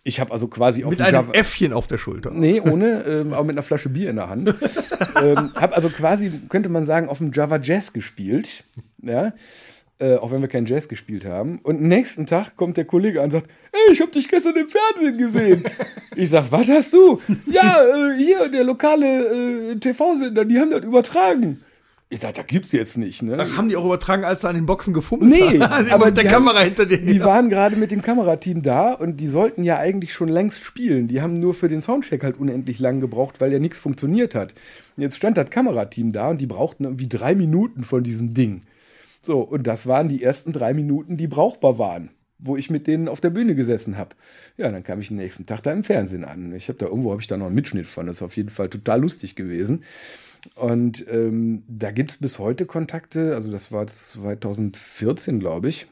[0.03, 2.29] Ich habe also quasi auf Mit einem Java- Äffchen auf der Schulter.
[2.29, 4.53] Nee, ohne, ähm, aber mit einer Flasche Bier in der Hand.
[5.23, 8.63] ähm, hab also quasi, könnte man sagen, auf dem Java Jazz gespielt.
[9.01, 9.33] Ja.
[10.01, 11.59] Äh, auch wenn wir kein Jazz gespielt haben.
[11.61, 14.67] Und nächsten Tag kommt der Kollege an und sagt, ey, ich habe dich gestern im
[14.69, 15.63] Fernsehen gesehen.
[16.15, 17.21] Ich sag, was hast du?
[17.49, 21.61] Ja, äh, hier, der lokale äh, TV-Sender, die haben das übertragen.
[22.09, 23.37] Ich dachte, da gibt's jetzt nicht, ne?
[23.39, 25.87] Ach, haben die auch übertragen, als sie an den Boxen gefummelt Nee, haben?
[25.91, 26.97] aber mit der die Kamera haben- hinter dir.
[26.97, 31.07] Die waren gerade mit dem Kamerateam da und die sollten ja eigentlich schon längst spielen.
[31.07, 34.55] Die haben nur für den Soundcheck halt unendlich lang gebraucht, weil ja nichts funktioniert hat.
[34.97, 38.63] Jetzt stand das Kamerateam da und die brauchten irgendwie drei Minuten von diesem Ding.
[39.21, 43.07] So, und das waren die ersten drei Minuten, die brauchbar waren, wo ich mit denen
[43.07, 44.15] auf der Bühne gesessen habe.
[44.57, 46.53] Ja, dann kam ich den nächsten Tag da im Fernsehen an.
[46.53, 48.07] Ich habe da irgendwo habe ich da noch einen Mitschnitt von.
[48.07, 49.83] Das ist auf jeden Fall total lustig gewesen.
[50.55, 55.87] Und ähm, da gibt es bis heute Kontakte, also das war 2014, glaube ich.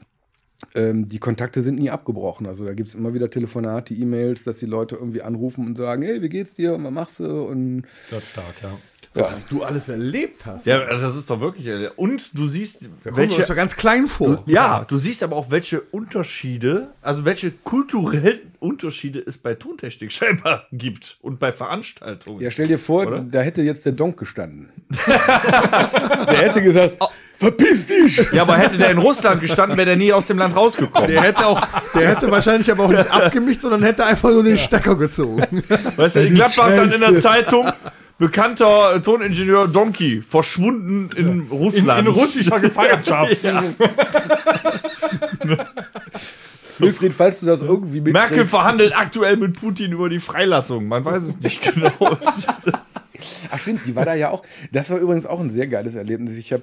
[0.74, 2.46] Ähm, die Kontakte sind nie abgebrochen.
[2.46, 6.02] Also da gibt es immer wieder Telefonate, E-Mails, dass die Leute irgendwie anrufen und sagen,
[6.02, 6.74] hey, wie geht's dir?
[6.74, 7.42] Und was machst du?
[7.42, 8.78] Und Das stark, ja.
[9.14, 10.64] Was du alles erlebt hast.
[10.66, 11.66] Ja, das ist doch wirklich.
[11.66, 13.42] äh, Und du siehst, wir uns welche.
[13.42, 14.42] doch ganz klein vor.
[14.46, 20.66] Ja, du siehst aber auch, welche Unterschiede, also welche kulturellen Unterschiede es bei Tontechnik scheinbar
[20.72, 22.40] gibt und bei Veranstaltungen.
[22.40, 23.20] ja, stell dir vor, Oder?
[23.20, 24.68] da hätte jetzt der Donk gestanden.
[25.06, 26.96] der hätte gesagt,
[27.34, 28.20] verpiss dich!
[28.32, 31.08] Ja, aber hätte der in Russland gestanden, wäre der nie aus dem Land rausgekommen.
[31.10, 31.60] Der hätte auch,
[31.94, 35.42] der hätte wahrscheinlich aber auch nicht abgemischt, sondern hätte einfach nur den Stecker gezogen.
[35.96, 37.18] Weißt du, in Gladbach dann in der.
[37.20, 37.70] Zeitung,
[38.18, 42.08] bekannter Toningenieur Donkey, verschwunden in Russland.
[42.08, 43.36] russischer Gefangenschaft.
[46.78, 50.86] Wilfried, falls du das irgendwie mit Merkel verhandelt aktuell mit Putin über die Freilassung.
[50.86, 51.90] Man weiß es nicht genau.
[53.50, 54.44] Ach stimmt, die war da ja auch.
[54.70, 56.36] Das war übrigens auch ein sehr geiles Erlebnis.
[56.36, 56.62] Ich habe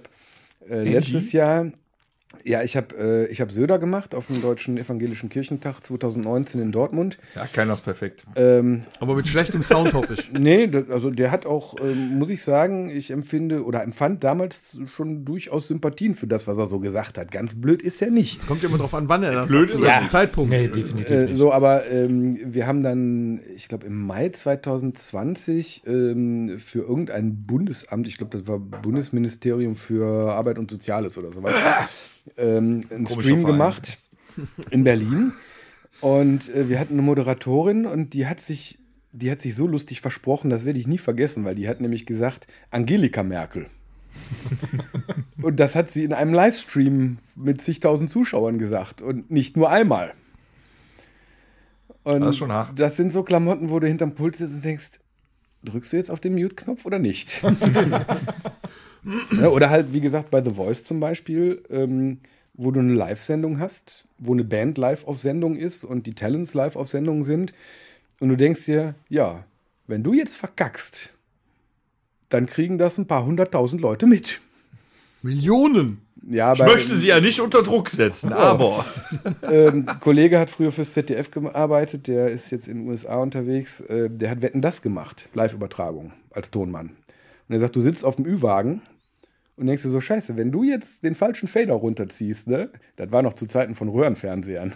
[0.69, 1.65] äh, letztes Jahr,
[2.45, 6.71] ja, ich habe äh, ich hab Söder gemacht auf dem Deutschen Evangelischen Kirchentag 2019 in
[6.71, 7.17] Dortmund.
[7.35, 8.23] ja, keiner ist perfekt.
[8.35, 10.31] Ähm, Aber mit schlechtem Sound hoffe ich.
[10.39, 15.25] nee, also der hat auch, ähm, muss ich sagen, ich empfinde oder empfand damals schon
[15.25, 17.31] durchaus Sympathien für das, was er so gesagt hat.
[17.31, 18.45] Ganz blöd ist er nicht.
[18.45, 20.07] Kommt ja immer drauf an, wann er das Blöd sagt, ist er.
[20.07, 20.51] Zeitpunkt.
[20.51, 26.59] Nee, definitiv Äh, so, aber ähm, wir haben dann, ich glaube, im Mai 2020 ähm,
[26.59, 31.53] für irgendein Bundesamt, ich glaube, das war Bundesministerium für Arbeit und Soziales oder sowas,
[32.37, 33.53] ähm, einen Komischer Stream Verein.
[33.53, 33.97] gemacht
[34.71, 35.33] in Berlin.
[36.01, 38.79] Und äh, wir hatten eine Moderatorin und die hat sich,
[39.11, 42.05] die hat sich so lustig versprochen, das werde ich nie vergessen, weil die hat nämlich
[42.05, 43.67] gesagt, Angelika Merkel.
[45.41, 50.13] und das hat sie in einem Livestream mit zigtausend Zuschauern gesagt und nicht nur einmal.
[52.03, 52.79] Und Das ist schon hart.
[52.79, 54.99] das sind so Klamotten, wo du hinterm Pult sitzt und denkst,
[55.63, 57.43] drückst du jetzt auf den Mute-Knopf oder nicht?
[59.39, 62.19] ja, oder halt, wie gesagt, bei The Voice zum Beispiel, ähm,
[62.53, 66.53] wo du eine Live-Sendung hast, wo eine Band live auf Sendung ist und die Talents
[66.53, 67.53] live auf Sendung sind.
[68.19, 69.43] Und du denkst dir, ja,
[69.87, 71.13] wenn du jetzt verkackst,
[72.29, 74.39] dann kriegen das ein paar hunderttausend Leute mit.
[75.21, 76.01] Millionen.
[76.27, 78.83] Ja, Ich möchte sie ja nicht unter Druck setzen, aber.
[79.43, 83.81] ähm, ein Kollege hat früher fürs ZDF gearbeitet, der ist jetzt in den USA unterwegs.
[83.81, 86.91] Äh, der hat Wetten das gemacht, Live-Übertragung als Tonmann.
[87.47, 88.81] Und er sagt, du sitzt auf dem Ü-Wagen
[89.57, 93.21] und denkst dir so, scheiße, wenn du jetzt den falschen Fader runterziehst, ne, das war
[93.21, 94.73] noch zu Zeiten von Röhrenfernsehern,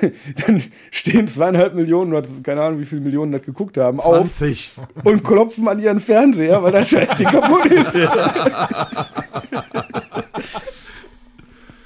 [0.46, 4.72] dann stehen zweieinhalb Millionen, oder keine Ahnung, wie viele Millionen das geguckt haben, auf 20.
[5.04, 7.94] und klopfen an ihren Fernseher, weil der Scheiß Ding kaputt ist.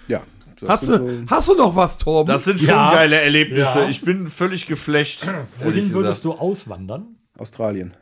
[0.09, 0.23] ja.
[0.61, 2.33] das Hast du, so- hast du noch was, Torben?
[2.33, 2.93] Das sind schon Ja.
[2.93, 3.81] geile Erlebnisse.
[3.81, 3.89] Ja.
[3.89, 5.27] Ich bin völlig geflasht.
[5.63, 7.17] Wohin würdest du auswandern?
[7.39, 7.93] Australien.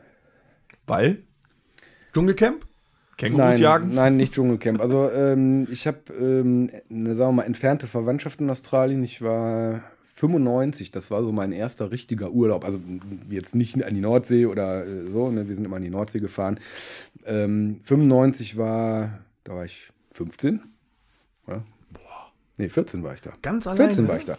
[0.87, 1.23] Weil?
[2.13, 2.64] Dschungelcamp?
[3.17, 3.93] Kängurus Nein, jagen?
[3.93, 4.81] nein, nicht Dschungelcamp.
[4.81, 9.03] Also ähm, ich habe ähm, eine, sagen wir mal, entfernte Verwandtschaft in Australien.
[9.03, 9.83] Ich war
[10.15, 12.65] 95, das war so mein erster richtiger Urlaub.
[12.65, 12.79] Also
[13.29, 15.47] jetzt nicht an die Nordsee oder äh, so, ne?
[15.47, 16.59] wir sind immer an die Nordsee gefahren.
[17.25, 20.61] Ähm, 95 war, da war ich 15.
[21.47, 21.63] Ja.
[22.57, 23.33] Nee, 14 war ich da.
[23.41, 23.87] Ganz alleine.
[23.87, 24.37] 14 war ich da.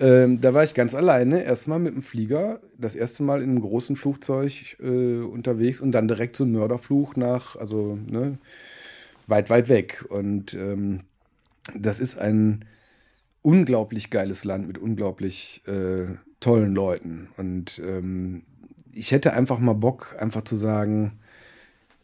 [0.00, 3.60] Ähm, da war ich ganz alleine, erstmal mit dem Flieger, das erste Mal in einem
[3.60, 8.38] großen Flugzeug äh, unterwegs und dann direkt so ein Mörderflug nach, also ne,
[9.26, 10.04] weit, weit weg.
[10.08, 11.00] Und ähm,
[11.74, 12.64] das ist ein
[13.42, 17.28] unglaublich geiles Land mit unglaublich äh, tollen Leuten.
[17.36, 18.42] Und ähm,
[18.92, 21.18] ich hätte einfach mal Bock, einfach zu sagen,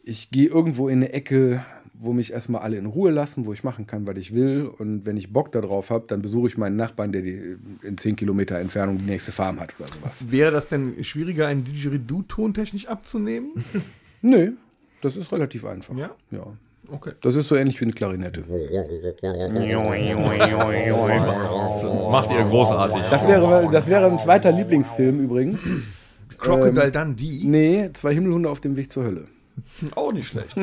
[0.03, 1.65] ich gehe irgendwo in eine Ecke,
[1.99, 4.69] wo mich erstmal alle in Ruhe lassen, wo ich machen kann, was ich will.
[4.77, 8.15] Und wenn ich Bock darauf habe, dann besuche ich meinen Nachbarn, der die in 10
[8.15, 10.25] Kilometer Entfernung die nächste Farm hat oder sowas.
[10.29, 13.51] Wäre das denn schwieriger, einen Didgeridoo tontechnisch abzunehmen?
[14.21, 14.53] Nö,
[15.01, 15.95] das ist relativ einfach.
[15.97, 16.11] Ja?
[16.31, 16.45] Ja.
[16.91, 17.13] Okay.
[17.21, 18.41] Das ist so ähnlich wie eine Klarinette.
[22.11, 23.01] Macht ihr großartig.
[23.09, 25.63] Das wäre, das wäre ein zweiter Lieblingsfilm übrigens.
[26.37, 27.41] Crocodile Dundee?
[27.43, 29.25] Nee, zwei Himmelhunde auf dem Weg zur Hölle.
[29.95, 30.55] Auch nicht schlecht.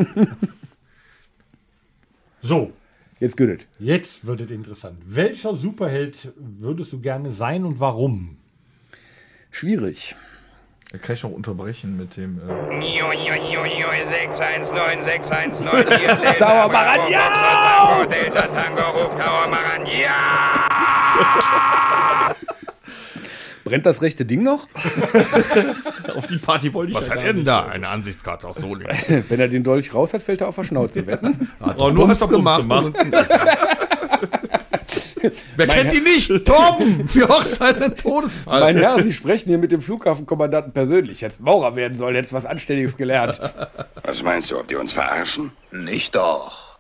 [2.43, 2.73] So,
[3.21, 3.67] Jetzt gut.
[3.79, 4.99] jetzt wird es interessant.
[5.07, 8.37] Welcher Superheld würdest du gerne sein und warum?
[9.53, 10.17] Schwierig.
[10.91, 12.39] Da kann ich noch unterbrechen mit dem.
[12.39, 12.81] Äh,
[14.09, 18.05] 619, 619, hier ist Tower Marandia!
[18.07, 20.11] Delta Tango, Ruf Tower Marandia!
[23.73, 24.69] Brennt das rechte Ding noch?
[26.15, 27.65] auf die Party wollte ich Was ja hat er denn da?
[27.69, 28.95] Eine Ansichtskarte aus Solingen.
[29.31, 31.07] Wenn er den Dolch raus hat, fällt er auf der Schnauze.
[31.07, 31.51] Wetten?
[31.61, 32.65] Hat Oh, nur er Bums gemacht.
[32.69, 32.95] und-
[35.57, 36.45] Wer kennt ihn nicht?
[36.45, 37.09] Torben!
[37.09, 38.61] Für Hochzeit ein Todesfall.
[38.61, 41.23] mein Herr, Sie sprechen hier mit dem Flughafenkommandanten persönlich.
[41.23, 43.41] Jetzt Maurer werden soll, jetzt was Anständiges gelernt.
[44.05, 45.51] Was meinst du, ob die uns verarschen?
[45.71, 46.77] Nicht doch.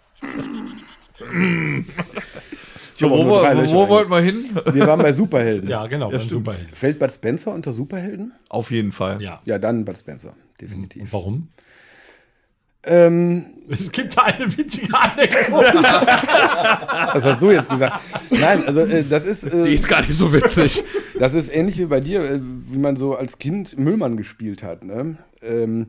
[3.03, 4.45] So, wo, wo, wo, wollten wir hin?
[4.73, 5.69] Wir waren bei Superhelden.
[5.69, 6.73] Ja, genau, beim Superhelden.
[6.75, 8.33] Fällt Bud Spencer unter Superhelden?
[8.49, 9.21] Auf jeden Fall.
[9.23, 9.41] Ja.
[9.45, 11.13] Ja, dann Bud Spencer, Und definitiv.
[11.13, 11.49] warum?
[12.85, 15.75] Ähm, Es gibt da eine witzige Anekdote.
[15.83, 18.01] was hast du jetzt gesagt?
[18.31, 20.83] Nein, also äh, das ist, äh, Die ist gar nicht so witzig.
[21.19, 24.85] das ist ähnlich wie bei dir, äh, wie man so als Kind Müllmann gespielt hat.
[24.85, 25.17] Ne?
[25.43, 25.87] Ähm,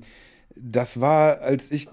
[0.55, 1.87] das war, als ich,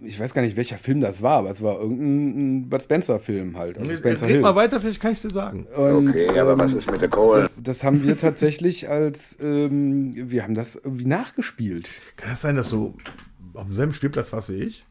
[0.00, 3.78] ich weiß gar nicht, welcher Film das war, aber es war irgendein Bud Spencer-Film halt.
[3.78, 5.66] Also Spencer Red mal weiter, vielleicht kann ich dir sagen.
[5.66, 7.42] Und, Okay, aber ähm, was ist mit der Kohle?
[7.42, 11.88] Das, das haben wir tatsächlich als, ähm, wir haben das irgendwie nachgespielt.
[12.16, 12.94] Kann das sein, dass du
[13.54, 14.84] auf demselben Spielplatz warst wie ich?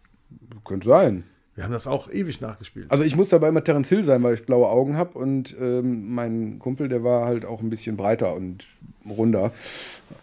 [0.63, 1.23] Könnte sein.
[1.55, 2.91] Wir haben das auch ewig nachgespielt.
[2.91, 6.13] Also ich muss dabei immer Terence Hill sein, weil ich blaue Augen habe und ähm,
[6.13, 8.67] mein Kumpel, der war halt auch ein bisschen breiter und
[9.09, 9.51] runder.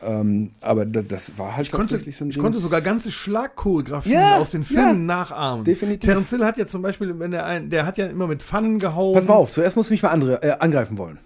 [0.03, 2.43] Ähm, aber das, das war halt Ich konnte, tatsächlich so ein ich Ding.
[2.43, 5.65] konnte sogar ganze Schlagchoreografien Ja, aus den Filmen ja, nachahmen.
[5.65, 6.07] definitiv.
[6.07, 8.79] Terence Hill hat ja zum Beispiel, wenn er ein, der hat ja immer mit Pfannen
[8.79, 9.15] gehauen.
[9.15, 11.19] Pass mal auf, zuerst muss ich mich mal andere, äh, angreifen wollen.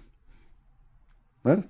[1.47, 1.63] Ne?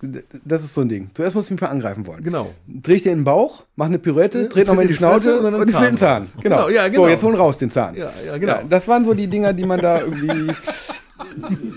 [0.44, 1.10] Das ist so ein Ding.
[1.13, 2.24] Zuerst muss ich mich mal angreifen wollen.
[2.24, 2.50] Genau.
[2.68, 5.38] Dreh ich dir in den Bauch, mach eine Pirouette, Ja, dreht nochmal in die Schnauze
[5.38, 6.28] und dann und, ich will den Zahn.
[6.42, 6.58] Genau.
[6.58, 7.04] Genau, ja, genau.
[7.04, 7.96] So, jetzt holen raus den Zahn.
[7.96, 8.60] Ja, ja, genau.
[8.70, 10.54] das waren so die Dinger, die man da irgendwie.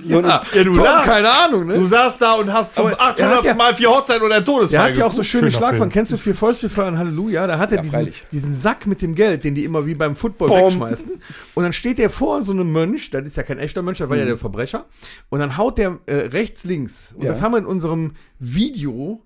[0.09, 1.07] so Ja, Ja, du Tom, lachst.
[1.07, 1.74] keine Ahnung, ne?
[1.74, 3.44] Du saßt da und hast zum Aber er hat 800.
[3.44, 5.50] ja- Mal vier Hochzeiten oder Todesfall Der hat ja auch so schöne.
[5.50, 5.88] Film.
[5.90, 7.46] Kennst du vier Fäuste für ein Halleluja?
[7.46, 10.14] Da hat er Ja, diesen, diesen Sack mit dem Geld, den die immer wie beim
[10.16, 10.61] Football Bom.
[10.66, 11.11] wegschmeißen.
[11.55, 14.09] Und dann steht der vor so einem Mönch, das ist ja kein echter Mönch, das
[14.09, 14.87] war ja der Verbrecher.
[15.29, 17.12] Und dann haut der äh, rechts, links.
[17.16, 17.31] Und Ja.
[17.31, 19.22] das haben wir in unserem Video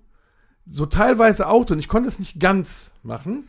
[0.69, 3.47] so teilweise auch und ich konnte es nicht ganz machen.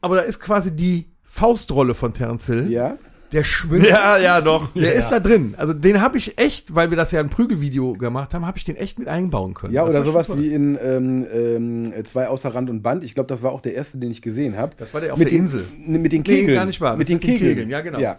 [0.00, 2.70] Aber da ist quasi die Faustrolle von Terence Hill.
[2.70, 2.96] Ja.
[3.32, 3.86] Der schwimmt.
[3.86, 4.72] Ja, ja, doch.
[4.74, 5.54] Der ist da drin.
[5.56, 8.64] Also den habe ich echt, weil wir das ja ein Prügelvideo gemacht haben, habe ich
[8.64, 9.72] den echt mit einbauen können.
[9.74, 10.38] Ja, Das oder sowas toll.
[10.38, 13.02] wie in ähm, ähm, zwei außer Rand und Band.
[13.04, 14.72] Ich glaube, das war auch der erste, den ich gesehen habe.
[14.76, 15.64] Das war der auf mit der den, Insel.
[15.86, 16.54] Mit den Nee, Kegeln.
[16.54, 16.96] gar nicht wahr.
[16.96, 17.68] Mit Das den Kegeln.
[17.68, 17.98] ja, genau.
[17.98, 18.16] Ja.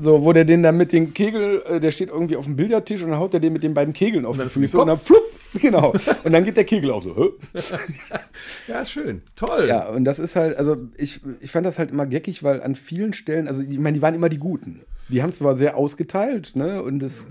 [0.00, 3.02] So, wo der den dann mit den Kegel, äh, der steht irgendwie auf dem Billardtisch
[3.02, 4.98] und dann haut er den mit den beiden Kegeln auf die dann Füße und dann
[4.98, 5.92] flupp, genau.
[6.24, 7.14] Und dann geht der Kegel auch so.
[7.16, 7.60] Hä?
[8.68, 9.22] Ja, schön.
[9.34, 9.66] Toll.
[9.66, 12.76] Ja, und das ist halt, also ich, ich fand das halt immer geckig, weil an
[12.76, 14.82] vielen Stellen, also ich meine, die waren immer die Guten.
[15.08, 17.26] Die haben zwar sehr ausgeteilt, ne, und das,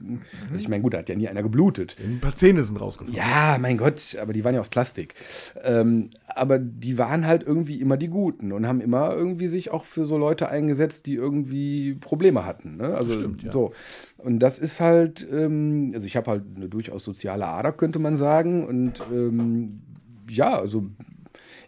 [0.46, 1.96] also ich meine, gut, da hat ja nie einer geblutet.
[2.04, 3.16] Ein paar Zähne sind rausgefallen.
[3.16, 5.16] Ja, mein Gott, aber die waren ja aus Plastik.
[5.64, 9.86] Ähm, aber die waren halt irgendwie immer die Guten und haben immer irgendwie sich auch
[9.86, 12.78] für so Leute eingesetzt, die irgendwie Probleme hatten.
[12.78, 12.96] Ne?
[12.96, 13.52] Also Stimmt, ja.
[13.52, 13.74] so.
[14.18, 18.18] Und das ist halt, ähm, also ich habe halt eine durchaus soziale Ader, könnte man
[18.18, 18.66] sagen.
[18.66, 19.82] Und ähm,
[20.30, 20.88] ja, also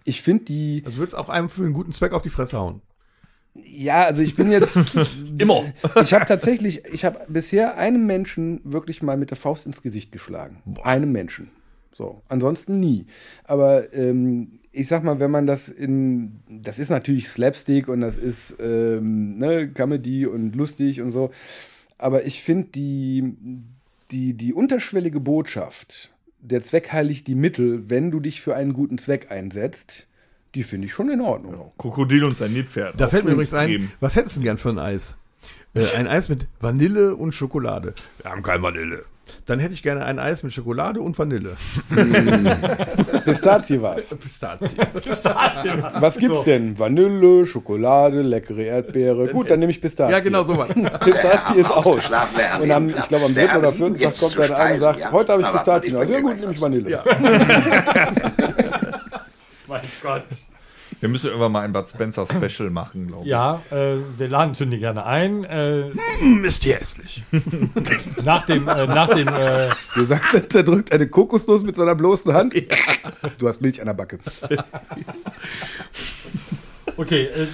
[0.04, 2.82] ich finde die, Also würdest auch einem für einen guten Zweck auf die Fresse hauen.
[3.56, 4.76] Ja, also ich bin jetzt
[5.38, 5.64] Immer.
[6.04, 10.12] Ich habe tatsächlich, ich habe bisher einem Menschen wirklich mal mit der Faust ins Gesicht
[10.12, 10.62] geschlagen.
[10.84, 11.50] Einem Menschen.
[11.94, 13.06] So, ansonsten nie.
[13.46, 18.18] Aber ähm, ich sag mal, wenn man das in, das ist natürlich Slapstick und das
[18.18, 21.32] ist ähm, ne, Comedy und lustig und so.
[21.98, 23.34] Aber ich finde die,
[24.12, 28.98] die, die unterschwellige Botschaft, der Zweck heiligt die Mittel, wenn du dich für einen guten
[28.98, 30.08] Zweck einsetzt,
[30.56, 31.72] die finde ich schon in Ordnung.
[31.78, 33.00] Krokodil und sein Nilpferd.
[33.00, 33.92] Da fällt mir übrigens ein, geben.
[34.00, 35.18] was hättest du denn gern für ein Eis?
[35.76, 37.94] Äh, ein Eis mit Vanille und Schokolade.
[38.22, 39.06] Wir haben kein Vanille.
[39.46, 41.56] Dann hätte ich gerne ein Eis mit Schokolade und Vanille.
[43.26, 44.16] Pistazie was.
[44.16, 44.88] Pistazien.
[46.00, 46.78] Was gibt's denn?
[46.78, 49.28] Vanille, Schokolade, leckere Erdbeere.
[49.28, 50.14] Gut, dann nehme ich Pistazie.
[50.14, 50.70] Ja, genau so was.
[51.00, 52.10] Pistazie ist aus.
[52.62, 55.12] Und am, ich glaube, am dritten oder vierten Tag kommt dann einer und sagt, ja?
[55.12, 55.94] heute habe ich Pistazien.
[55.94, 57.04] ich Also ja gut, nehme ich Vanille.
[59.70, 60.24] Mein Gott.
[61.00, 63.30] Wir müssen irgendwann mal ein Bud Spencer Special machen, glaube ich.
[63.30, 65.44] Ja, äh, wir laden Zündi gerne ein.
[65.44, 65.92] Äh,
[66.44, 67.24] ist die hässlich.
[68.24, 72.34] nach dem, äh, nach dem, äh, Du sagst, er zerdrückt eine Kokosnuss mit seiner bloßen
[72.34, 72.56] Hand.
[73.38, 74.18] Du hast Milch an der Backe.
[76.98, 77.48] okay, äh,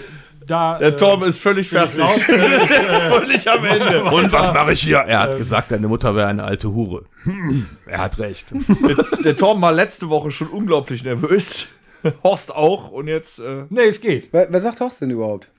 [0.47, 0.79] da.
[0.79, 1.99] Der äh, Tom ist völlig fertig.
[1.99, 2.21] raus.
[2.29, 4.03] Äh, völlig am Ende.
[4.05, 4.97] Und was mache ich hier?
[4.99, 7.03] Er hat gesagt, deine Mutter wäre eine alte Hure.
[7.23, 8.47] Hm, er hat recht.
[8.51, 11.67] Der, der Tom war letzte Woche schon unglaublich nervös.
[12.23, 13.39] Horst auch und jetzt.
[13.39, 14.29] Äh, nee, es geht.
[14.31, 15.49] Wer, wer sagt Horst denn überhaupt?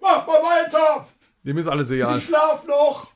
[0.00, 1.06] Mach mal weiter.
[1.42, 2.18] Dem ist alles egal.
[2.18, 3.10] Schlaf noch.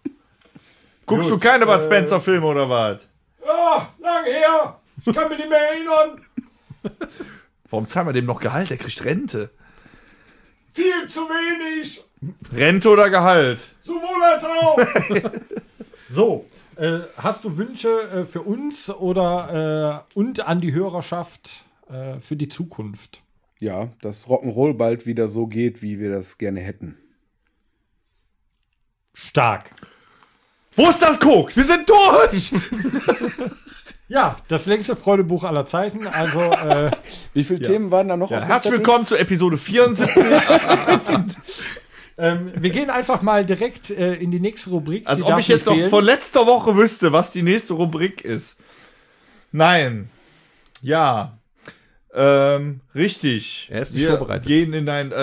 [1.06, 3.00] guckst du keine Bud Spencer Filme oder was?
[3.44, 4.80] Ja, lang her.
[5.04, 6.24] Ich kann mich nicht mehr erinnern.
[7.70, 8.70] Warum zahlen wir dem noch Gehalt?
[8.70, 9.50] Der kriegt Rente.
[10.72, 12.04] Viel zu wenig!
[12.54, 13.62] Rente oder Gehalt?
[13.80, 14.78] Sowohl als auch!
[16.10, 22.20] so, äh, hast du Wünsche äh, für uns oder äh, und an die Hörerschaft äh,
[22.20, 23.22] für die Zukunft?
[23.60, 26.96] Ja, dass Rock'n'Roll bald wieder so geht, wie wir das gerne hätten.
[29.14, 29.70] Stark.
[30.76, 31.56] Wo ist das Koks?
[31.56, 32.52] Wir sind durch!
[34.10, 36.06] Ja, das längste Freudebuch aller Zeiten.
[36.06, 36.90] Also, äh,
[37.34, 38.32] Wie viele Themen waren da noch?
[38.32, 40.16] auf dem Herzlich willkommen zu Episode 74.
[42.16, 45.06] ähm, wir gehen einfach mal direkt äh, in die nächste Rubrik.
[45.06, 48.56] Als ob ich jetzt noch von letzter Woche wüsste, was die nächste Rubrik ist.
[49.52, 50.08] Nein.
[50.80, 51.37] Ja.
[52.14, 53.68] Ähm, richtig.
[53.70, 54.46] Er ist nicht Wir vorbereitet.
[54.46, 55.16] gehen in ein, äh,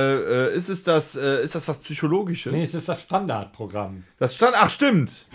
[0.49, 2.51] äh, ist es das, äh, ist das was Psychologisches?
[2.51, 4.03] Nee, es ist das Standardprogramm.
[4.19, 5.25] Das stand, ach stimmt.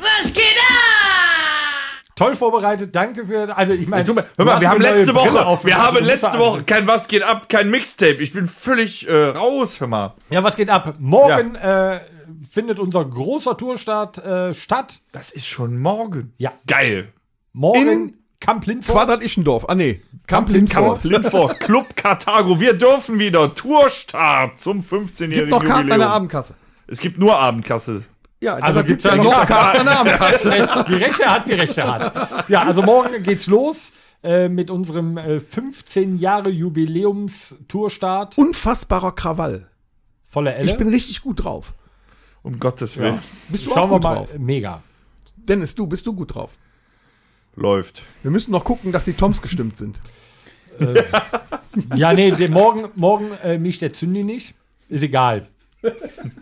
[2.15, 3.57] Toll vorbereitet, danke für.
[3.57, 6.87] Also, ich meine, Hör mal, wir haben letzte Woche, auf, wir haben letzte Woche kein
[6.87, 8.23] Was geht ab, kein Mixtape.
[8.23, 10.15] Ich bin völlig äh, raus, hör mal.
[10.29, 10.97] Ja, was geht ab?
[10.99, 12.01] Morgen äh,
[12.51, 15.01] findet unser großer Tourstart äh, statt.
[15.13, 16.35] Das ist schon morgen.
[16.37, 16.53] Ja.
[16.67, 17.13] Geil.
[17.55, 18.95] Morgen In Camp Lindfort.
[18.97, 19.69] Quadrat Ischendorf.
[19.69, 20.01] Ah, nee.
[20.27, 21.05] Camp Lindfort.
[21.05, 22.59] Lindfort, Club Karthago.
[22.59, 26.11] Wir dürfen wieder Tourstart zum 15-jährigen Gibt noch Karten an der.
[26.11, 26.55] Abendkasse.
[26.87, 28.05] Es gibt nur Abendkasse.
[28.41, 30.51] Ja, Also gibt's gibt's ja ja noch Karten an der Abendkasse.
[30.89, 32.49] Wie recht er hat, wie recht er hat.
[32.49, 38.39] Ja, also morgen geht's los äh, mit unserem äh, 15 Jahre Jubiläums-Tourstart.
[38.39, 39.67] Unfassbarer Krawall.
[40.25, 40.71] Voller Elle.
[40.71, 41.75] Ich bin richtig gut drauf.
[42.43, 43.19] Um Gottes Willen.
[43.49, 44.15] Bist du Schauen auch wir gut mal.
[44.15, 44.39] drauf?
[44.39, 44.83] Mega.
[45.37, 46.53] Dennis, du, bist du gut drauf?
[47.57, 48.03] Läuft.
[48.23, 49.99] Wir müssen noch gucken, dass die Toms gestimmt sind.
[51.95, 54.55] Ja, nee, morgen, morgen äh, mischt der Zündi nicht.
[54.89, 55.49] Ist egal.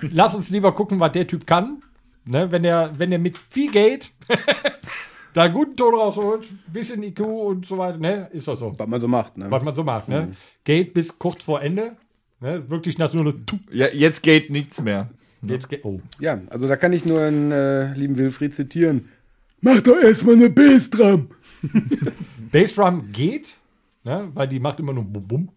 [0.01, 1.83] Lass uns lieber gucken, was der Typ kann.
[2.25, 4.12] Ne, wenn er wenn er mit viel Geld
[5.35, 8.79] da einen guten Ton rausholt, bisschen IQ und so weiter, ne, ist das so.
[8.79, 9.38] Was man so macht.
[9.38, 9.51] Ne?
[9.51, 10.33] Was man so macht, ne?
[10.64, 11.97] Geld bis kurz vor Ende.
[12.40, 12.68] Ne?
[12.68, 13.33] Wirklich nach so einer
[13.73, 15.09] Ja, jetzt geht nichts mehr.
[15.42, 15.85] Jetzt geht.
[15.85, 16.01] Oh.
[16.21, 19.09] Ja, also da kann ich nur einen äh, lieben Wilfried zitieren.
[19.61, 21.29] Mach doch erstmal eine Bassdrum.
[22.53, 23.57] Bassdrum geht,
[24.05, 24.31] ne?
[24.35, 25.49] weil die macht immer nur Bum Bum.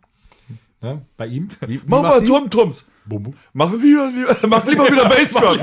[0.81, 1.03] Ne?
[1.15, 1.47] Bei ihm.
[1.85, 2.89] Mach mal Turmtrums.
[3.05, 3.33] Bum Bum.
[3.53, 5.59] Mach lieber, lieber, mach lieber wieder Bassdrum.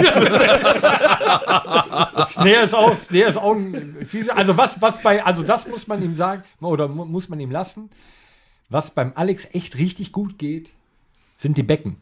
[2.30, 4.34] Snare ist auch, Snare ist auch ein fiese.
[4.36, 7.50] Also was, was bei, also das muss man ihm sagen, oder mu- muss man ihm
[7.50, 7.90] lassen.
[8.70, 10.70] Was beim Alex echt richtig gut geht,
[11.36, 11.96] sind die Becken.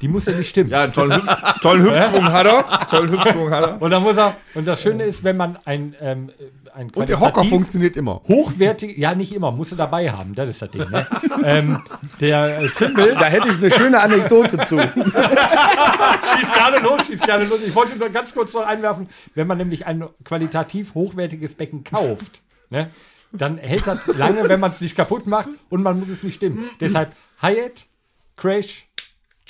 [0.00, 0.70] Die muss er nicht stimmen.
[0.70, 2.86] Ja, einen tollen, Hüft, tollen Hüftschwung hat er.
[2.86, 3.82] Tollen Hüftschwung hat er.
[3.82, 6.30] Und dann muss er, und das Schöne ist, wenn man ein, ähm,
[6.74, 8.22] ein Und der Hocker funktioniert immer.
[8.26, 11.06] hochwertig, ja nicht immer, musst du dabei haben, das ist das Ding, ne?
[11.44, 11.82] ähm,
[12.20, 14.78] der äh, Symbol, Da hätte ich eine schöne Anekdote zu.
[14.78, 17.58] schießt gerne los, schießt gerne los.
[17.66, 22.40] Ich wollte nur ganz kurz noch einwerfen, wenn man nämlich ein qualitativ hochwertiges Becken kauft,
[22.70, 22.90] ne,
[23.32, 26.36] dann hält das lange, wenn man es nicht kaputt macht und man muss es nicht
[26.36, 26.58] stimmen.
[26.80, 27.86] Deshalb Hyatt,
[28.36, 28.86] Crash,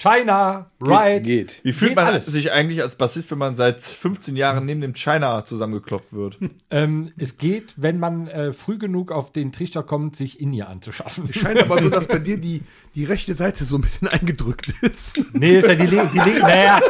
[0.00, 1.20] China, Ride.
[1.20, 1.60] Geht.
[1.62, 2.24] Wie fühlt Geht man alles.
[2.24, 6.38] sich eigentlich als Bassist, wenn man seit 15 Jahren neben dem China zusammengekloppt wird?
[6.72, 10.68] Ähm, es geht, wenn man äh, früh genug auf den Trichter kommt, sich in ihr
[10.68, 11.32] anzuschaffen.
[11.32, 12.62] Scheint aber so, dass bei dir die,
[12.94, 15.20] die rechte Seite so ein bisschen eingedrückt ist.
[15.32, 16.80] Nee, ist ja die linke, die linke, naja,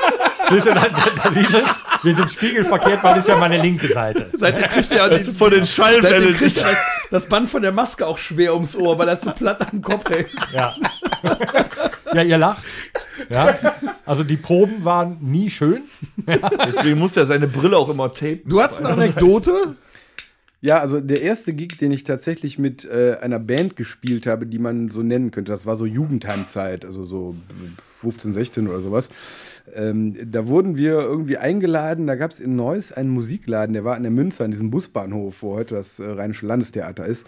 [0.50, 0.86] siehst du, da,
[1.22, 4.30] da siehst du es, wir sind spiegelverkehrt, weil das ist ja meine linke Seite.
[4.38, 6.34] Seitdem kriegt er Das die, ist von den Schallwellen.
[6.36, 6.76] kriegt er das,
[7.10, 10.08] das Band von der Maske auch schwer ums Ohr, weil er zu platt am Kopf
[10.08, 10.28] hängt.
[10.52, 10.74] Ja.
[12.14, 12.62] ja, ihr lacht.
[13.28, 13.54] Ja.
[14.06, 15.82] Also die Proben waren nie schön.
[16.66, 18.40] Deswegen muss er seine Brille auch immer tapen.
[18.46, 19.76] Du hast eine Anekdote?
[20.62, 24.58] Ja, also der erste Gig, den ich tatsächlich mit äh, einer Band gespielt habe, die
[24.58, 27.34] man so nennen könnte, das war so Jugendheimzeit, also so
[28.00, 29.08] 15, 16 oder sowas.
[29.74, 33.96] Ähm, da wurden wir irgendwie eingeladen, da gab es in Neuss einen Musikladen, der war
[33.96, 37.26] an der Münze, an diesem Busbahnhof, wo heute das äh, Rheinische Landestheater ist.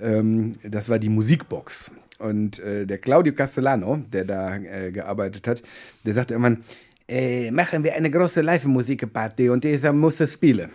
[0.00, 1.90] Ähm, das war die Musikbox.
[2.20, 5.62] Und äh, der Claudio Castellano, der da äh, gearbeitet hat,
[6.04, 6.62] der sagte irgendwann,
[7.08, 10.70] äh, machen wir eine große Live-Musikparty und dieser muss es spielen.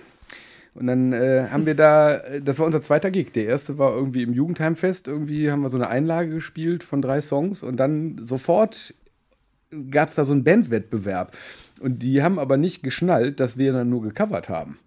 [0.76, 3.32] Und dann äh, haben wir da, äh, das war unser zweiter Gig.
[3.34, 5.08] Der erste war irgendwie im Jugendheimfest.
[5.08, 8.94] Irgendwie haben wir so eine Einlage gespielt von drei Songs und dann sofort
[9.92, 11.36] gab es da so einen Bandwettbewerb.
[11.80, 14.78] Und die haben aber nicht geschnallt, dass wir dann nur gecovert haben.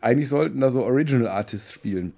[0.00, 2.14] Eigentlich sollten da so Original Artists spielen.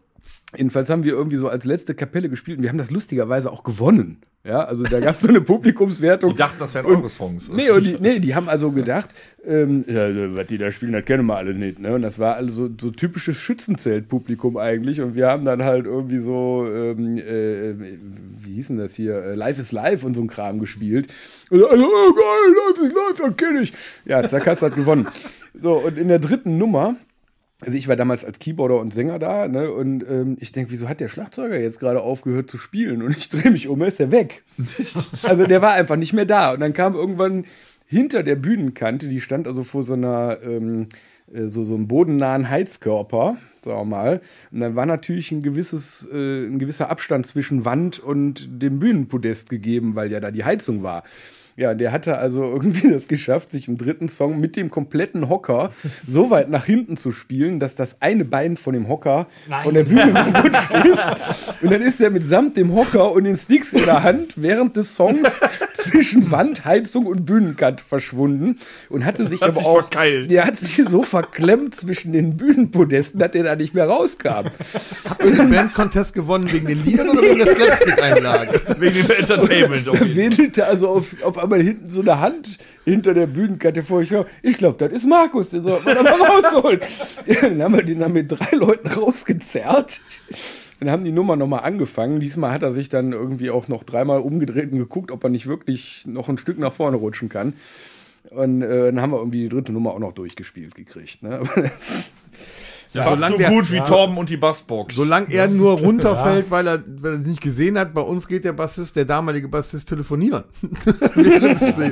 [0.56, 3.64] Jedenfalls haben wir irgendwie so als letzte Kapelle gespielt und wir haben das lustigerweise auch
[3.64, 4.18] gewonnen.
[4.46, 6.32] Ja, also da gab es so eine Publikumswertung.
[6.32, 7.48] Die dachten, das wären eure Songs.
[7.48, 9.08] Nee, und die, nee, die haben also gedacht,
[9.42, 11.78] ähm, ja, was die da spielen, das kennen wir alle nicht.
[11.78, 11.94] Ne?
[11.94, 15.00] Und das war also so typisches Schützenzeltpublikum eigentlich.
[15.00, 17.74] Und wir haben dann halt irgendwie so, ähm, äh,
[18.42, 21.08] wie hieß denn das hier, äh, Life is Life und so ein Kram gespielt.
[21.48, 23.72] Und also, oh geil, Life is Life, das kenne ich.
[24.04, 25.08] Ja, Zakas hat gewonnen.
[25.58, 26.96] So, und in der dritten Nummer
[27.60, 29.70] Also ich war damals als Keyboarder und Sänger da, ne?
[29.70, 33.00] Und ähm, ich denke, wieso hat der Schlagzeuger jetzt gerade aufgehört zu spielen?
[33.02, 34.42] Und ich drehe mich um, ist er weg.
[35.22, 36.52] also der war einfach nicht mehr da.
[36.52, 37.44] Und dann kam irgendwann
[37.86, 40.88] hinter der Bühnenkante, die stand also vor so einer ähm,
[41.32, 44.20] äh, so, so einem bodennahen Heizkörper, sagen wir mal.
[44.50, 49.48] Und dann war natürlich ein gewisses, äh, ein gewisser Abstand zwischen Wand und dem Bühnenpodest
[49.48, 51.04] gegeben, weil ja da die Heizung war.
[51.56, 55.70] Ja, der hatte also irgendwie das geschafft, sich im dritten Song mit dem kompletten Hocker
[56.06, 59.62] so weit nach hinten zu spielen, dass das eine Bein von dem Hocker Nein.
[59.62, 61.62] von der Bühne gerutscht ist.
[61.62, 64.94] Und dann ist er mitsamt dem Hocker und den Sticks in der Hand während des
[64.96, 65.28] Songs
[65.84, 68.58] zwischen Wand, Heizung und Bühnenkant verschwunden
[68.88, 70.30] und hatte sich Hat aber sich auch, verkeilt.
[70.30, 74.48] der hat sich so verklemmt zwischen den Bühnenpodesten, dass der da nicht mehr rauskam.
[75.08, 78.60] Habt ihr den Band-Contest gewonnen wegen den Liedern oder wegen der Slapstick-Einlage?
[78.78, 79.86] Wegen dem Entertainment.
[79.86, 84.02] Da wedelte also auf, auf einmal hinten so eine Hand hinter der Bühnenkante vor.
[84.02, 86.80] Ich, ich glaube, das ist Markus, den sollten wir da mal rausholen.
[87.40, 90.00] Dann haben wir den dann mit drei Leuten rausgezerrt.
[90.80, 92.20] Dann haben die Nummer nochmal angefangen.
[92.20, 95.46] Diesmal hat er sich dann irgendwie auch noch dreimal umgedreht und geguckt, ob er nicht
[95.46, 97.54] wirklich noch ein Stück nach vorne rutschen kann.
[98.30, 101.22] Und äh, dann haben wir irgendwie die dritte Nummer auch noch durchgespielt gekriegt.
[101.22, 101.36] Ne?
[101.40, 102.10] Aber das-
[102.90, 104.94] Fast so der- gut wie Torben und die Bassbox.
[104.94, 108.44] Solange er nur runterfällt, weil er, weil er es nicht gesehen hat, bei uns geht
[108.44, 110.44] der Bassist, der damalige Bassist, telefonieren.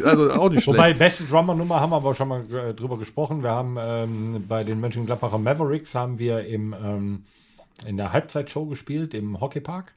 [0.05, 0.99] also auch nicht Wobei, schlecht.
[0.99, 3.43] beste Drummer-Nummer haben wir aber schon mal äh, drüber gesprochen.
[3.43, 7.22] Wir haben ähm, bei den Mönchengladbacher Mavericks haben wir im, ähm,
[7.87, 9.95] in der Halbzeitshow gespielt im Hockeypark.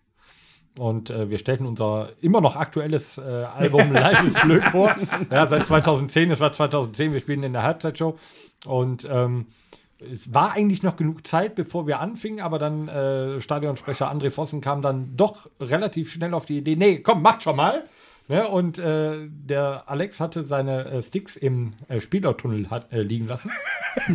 [0.77, 4.93] Und äh, wir stellten unser immer noch aktuelles äh, Album Live ist blöd vor.
[5.31, 8.17] Ja, seit 2010, es war 2010, wir spielen in der Halbzeitshow.
[8.65, 9.47] Und ähm,
[9.99, 14.59] es war eigentlich noch genug Zeit, bevor wir anfingen, aber dann äh, Stadionsprecher André Vossen
[14.59, 17.85] kam dann doch relativ schnell auf die Idee, nee, komm, macht schon mal.
[18.27, 18.47] Ne?
[18.47, 23.51] Und äh, der Alex hatte seine äh, Sticks im äh, Spielertunnel hat, äh, liegen lassen.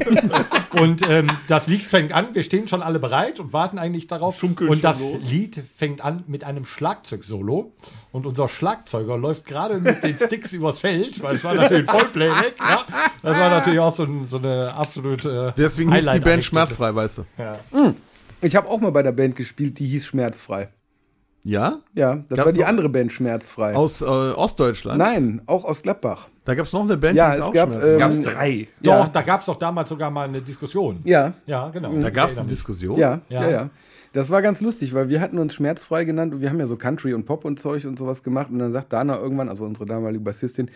[0.72, 4.36] und ähm, das Lied fängt an, wir stehen schon alle bereit und warten eigentlich darauf.
[4.36, 5.18] Schunkeln und das los.
[5.22, 7.72] Lied fängt an mit einem Schlagzeugsolo.
[8.10, 12.56] Und unser Schlagzeuger läuft gerade mit den Sticks übers Feld, weil es war natürlich Vollplayback.
[12.58, 12.84] Ja?
[13.22, 15.54] Das war natürlich auch so, ein, so eine absolute.
[15.56, 17.24] Deswegen hieß die Band schmerzfrei, weißt du.
[17.38, 17.56] Ja.
[18.42, 20.70] Ich habe auch mal bei der Band gespielt, die hieß Schmerzfrei.
[21.42, 21.78] Ja?
[21.94, 23.74] Ja, das Gab's war die andere Band Schmerzfrei.
[23.74, 24.98] Aus äh, Ostdeutschland?
[24.98, 26.28] Nein, auch aus Gladbach.
[26.44, 27.92] Da gab es noch eine Band, Ja, hieß es auch gab, schmerzfrei.
[27.92, 28.68] ähm, Gab's drei.
[28.82, 29.10] Doch, Ja.
[29.12, 31.00] da gab es doch damals sogar mal eine Diskussion.
[31.04, 31.92] Ja, Ja, genau.
[31.98, 32.48] da gab es eine.
[32.48, 32.98] Diskussion.
[32.98, 33.42] ja, Ja.
[33.42, 33.70] ja, ja.
[34.12, 36.76] Das war ganz lustig, weil wir hatten uns schmerzfrei genannt und wir haben ja so
[36.76, 38.50] Country und Pop und Zeug und sowas gemacht.
[38.50, 40.68] Und dann sagt Dana irgendwann, also unsere damalige Bassistin,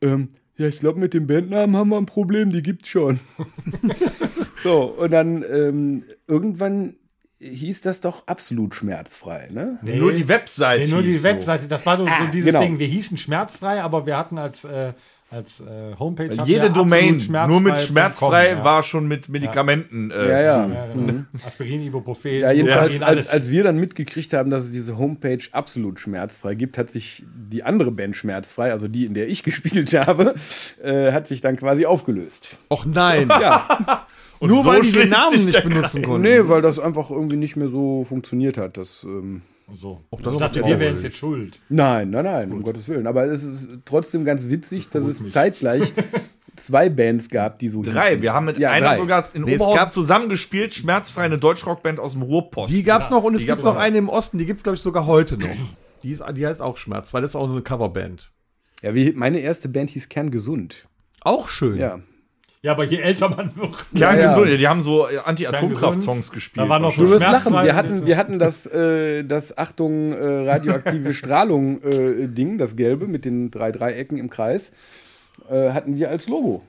[0.00, 3.20] ähm, ja, ich glaube, mit dem Bandnamen haben wir ein Problem, die gibt's schon.
[4.62, 6.94] so, und dann ähm, irgendwann
[7.42, 9.78] hieß das doch absolut schmerzfrei, ne?
[9.82, 9.96] Nee.
[9.96, 10.84] Nur die Webseite.
[10.84, 11.28] Nee, nur die hieß so.
[11.28, 11.66] Webseite.
[11.66, 12.60] Das war so, so dieses genau.
[12.60, 12.78] Ding.
[12.78, 14.92] Wir hießen schmerzfrei, aber wir hatten als, äh,
[15.30, 16.30] als äh, Homepage.
[16.36, 18.64] hatten Jede wir Domain, nur mit schmerzfrei ja.
[18.64, 20.10] war schon mit Medikamenten.
[20.10, 20.66] Äh, Ja, ja.
[20.68, 21.24] Ja, genau.
[21.44, 25.42] Aspirin, Ibuprofen, Ja, jedenfalls, Ibuprofen, als, als wir dann mitgekriegt haben, dass es diese Homepage
[25.50, 29.92] absolut schmerzfrei gibt, hat sich die andere Band schmerzfrei, also die, in der ich gespielt
[29.94, 30.34] habe,
[30.82, 32.56] äh, hat sich dann quasi aufgelöst.
[32.70, 33.28] Och nein.
[33.28, 34.06] Ja,
[34.42, 36.22] Und Nur so weil die den Namen nicht benutzen konnten.
[36.22, 38.76] nee, weil das einfach irgendwie nicht mehr so funktioniert hat.
[38.76, 40.00] Das, ähm, so.
[40.10, 41.60] das ich ist dachte, wir auch wären jetzt schuld.
[41.68, 43.06] nein, nein, nein, um Gottes Willen.
[43.06, 45.92] Aber es ist trotzdem ganz witzig, dass es zeitgleich
[46.56, 48.08] zwei Bands gab, die so Drei.
[48.10, 48.22] hießen.
[48.22, 48.96] Wir haben mit Ja, einer drei.
[48.96, 52.68] sogar in Nee, Oberhausen zusammengespielt, schmerzfrei eine Deutschrockband aus dem Ruhrpott.
[52.68, 53.80] Die gab es noch und es gibt noch auch.
[53.80, 55.54] eine im Osten, die gibt es, glaube ich, sogar heute noch.
[56.02, 58.32] Die, ist, die heißt auch Schmerz, weil das ist auch eine Coverband.
[58.82, 60.88] Ja, wie, meine erste Band hieß Kerngesund.
[61.20, 61.76] Auch schön.
[61.76, 62.00] Ja.
[62.64, 63.74] Ja, aber je älter man wird.
[63.92, 66.64] Kerngesund, Ja, die haben so äh, Anti-Atomkraft-Songs gespielt.
[66.64, 67.52] Da war noch Du so wirst lachen.
[67.52, 73.08] Wir hatten, wir hatten das, äh, das Achtung äh, radioaktive Strahlung äh, Ding, das gelbe
[73.08, 74.70] mit den drei Dreiecken im Kreis,
[75.50, 76.62] äh, hatten wir als Logo.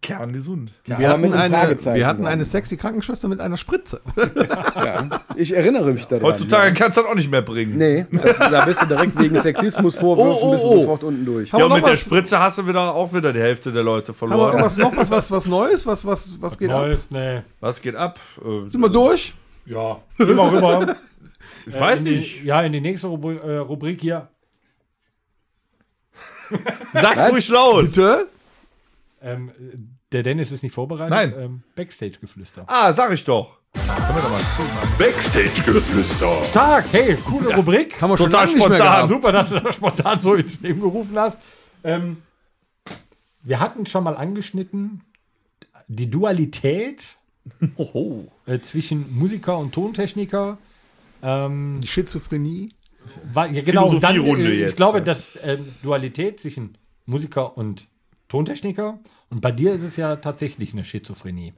[0.00, 0.72] Kerngesund.
[0.84, 4.00] Wir, aber hatten eine, wir hatten eine sexy Krankenschwester mit einer Spritze.
[4.78, 5.08] Ja.
[5.34, 6.24] Ich erinnere mich daran.
[6.24, 6.74] Heutzutage Ja.
[6.74, 7.76] kannst du das auch nicht mehr bringen.
[7.76, 10.80] Nee, das, da bist du direkt wegen Sexismusvorwürfen Oh, oh, bist du oh.
[10.80, 11.50] sofort unten durch.
[11.50, 12.00] Ja, wir und mit noch der was?
[12.00, 14.58] Spritze hast du wieder auch wieder die Hälfte der Leute Haben wir verloren.
[14.78, 15.84] noch was, was, was Neues?
[15.84, 16.82] Was, was, was geht ab?
[16.82, 17.42] Neues, nee.
[17.60, 18.20] Was geht ab?
[18.40, 19.34] Äh, Sind wir durch?
[19.66, 20.96] Ja, immer rüber.
[21.66, 22.44] ich weiß in die, nicht.
[22.44, 24.28] Ja, in die nächste Rubrik, äh, Rubrik hier.
[26.94, 27.86] Sag's ruhig laut.
[27.86, 28.26] Bitte?
[29.20, 29.50] Ähm,
[30.12, 31.10] der Dennis ist nicht vorbereitet.
[31.10, 31.34] Nein.
[31.36, 32.64] Ähm, Backstage-Geflüster.
[32.66, 33.58] Ah, sag ich doch.
[34.98, 36.30] Backstage-Geflüster.
[36.52, 38.00] Tag, hey, coole Rubrik.
[38.00, 39.08] Haben wir schon Total lange nicht mehr spontan.
[39.08, 41.38] Super, dass du das spontan so ins Leben gerufen hast.
[41.84, 42.18] Ähm,
[43.42, 45.02] wir hatten schon mal angeschnitten
[45.88, 47.16] die Dualität
[48.46, 50.58] äh, zwischen Musiker und Tontechniker.
[51.22, 52.70] Ähm, Die Schizophrenie.
[53.32, 55.04] war, ja, genau, dann, äh, ich glaube, ja.
[55.04, 57.88] dass ähm, Dualität zwischen Musiker und
[58.28, 58.98] Tontechniker.
[59.30, 61.52] Und bei dir ist es ja tatsächlich eine Schizophrenie.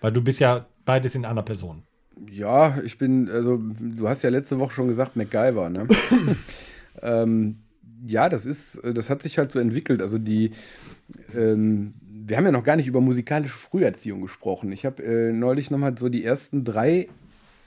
[0.00, 1.82] Weil du bist ja beides in einer Person.
[2.30, 5.86] Ja, ich bin, also du hast ja letzte Woche schon gesagt, MacGyver, ne?
[7.02, 7.58] ähm,
[8.06, 10.02] ja, das ist, das hat sich halt so entwickelt.
[10.02, 10.52] Also die,
[11.34, 14.72] ähm, wir haben ja noch gar nicht über musikalische Früherziehung gesprochen.
[14.72, 17.08] Ich habe äh, neulich nochmal so die ersten drei,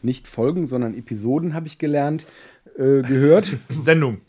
[0.01, 2.25] nicht Folgen, sondern Episoden habe ich gelernt,
[2.75, 3.57] äh, gehört.
[3.79, 4.21] Sendung.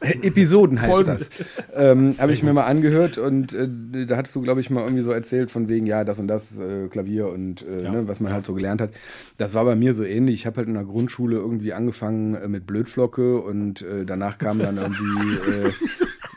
[0.00, 1.30] Episoden heißt das.
[1.74, 5.02] Ähm, Habe ich mir mal angehört und äh, da hattest du, glaube ich, mal irgendwie
[5.02, 7.92] so erzählt von wegen, ja, das und das, äh, Klavier und äh, Ja.
[7.92, 8.90] ne, was man halt so gelernt hat.
[9.38, 10.34] Das war bei mir so ähnlich.
[10.34, 14.58] Ich habe halt in der Grundschule irgendwie angefangen äh, mit Blödflocke und äh, danach kam
[14.58, 15.34] dann irgendwie,
[15.68, 15.70] äh,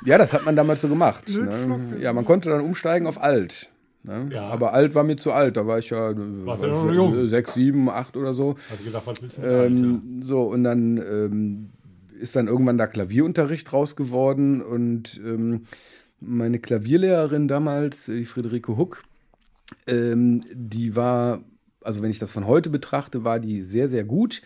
[0.06, 1.30] ja, das hat man damals so gemacht.
[1.30, 1.98] Ne?
[2.00, 3.70] Ja, man konnte dann umsteigen auf alt.
[4.04, 4.30] Ne?
[4.32, 4.44] Ja.
[4.48, 5.58] Aber alt war mir zu alt.
[5.58, 7.28] Da war ich ja, äh, Warst war ja noch ja jung.
[7.28, 8.56] sechs, sieben, acht oder so.
[8.72, 11.70] Also gedacht, was willst du Ähm, So, und dann ähm,
[12.20, 15.64] ist dann irgendwann da Klavierunterricht raus geworden und ähm,
[16.20, 19.04] meine Klavierlehrerin damals, äh, die Friederike Huck,
[19.86, 21.42] ähm, die war,
[21.84, 24.42] also wenn ich das von heute betrachte, war die sehr, sehr gut.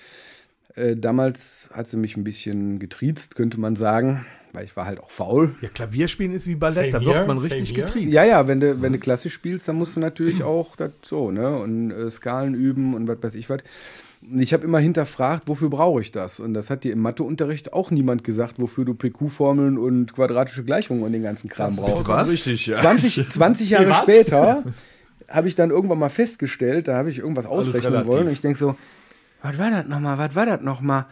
[0.75, 4.99] Äh, damals hat sie mich ein bisschen getriezt, könnte man sagen, weil ich war halt
[4.99, 5.55] auch faul.
[5.61, 8.11] Ja, Klavierspielen ist wie Ballett, da Same wird here, man richtig getrieben.
[8.11, 11.31] Ja, ja, wenn du, wenn du klassisch spielst, dann musst du natürlich auch das so,
[11.31, 11.57] ne?
[11.57, 13.59] Und äh, Skalen üben und was weiß ich was.
[14.21, 16.39] Ich habe immer hinterfragt, wofür brauche ich das?
[16.39, 21.03] Und das hat dir im Matheunterricht auch niemand gesagt, wofür du PQ-Formeln und quadratische Gleichungen
[21.03, 22.07] und den ganzen Kram brauchst.
[22.07, 22.31] Was?
[22.31, 22.75] Richtig, ja.
[22.75, 24.01] 20, 20 Jahre was?
[24.03, 24.63] später
[25.27, 28.59] habe ich dann irgendwann mal festgestellt, da habe ich irgendwas ausrechnen wollen und ich denke
[28.59, 28.75] so,
[29.41, 31.05] was war das nochmal, was war das nochmal?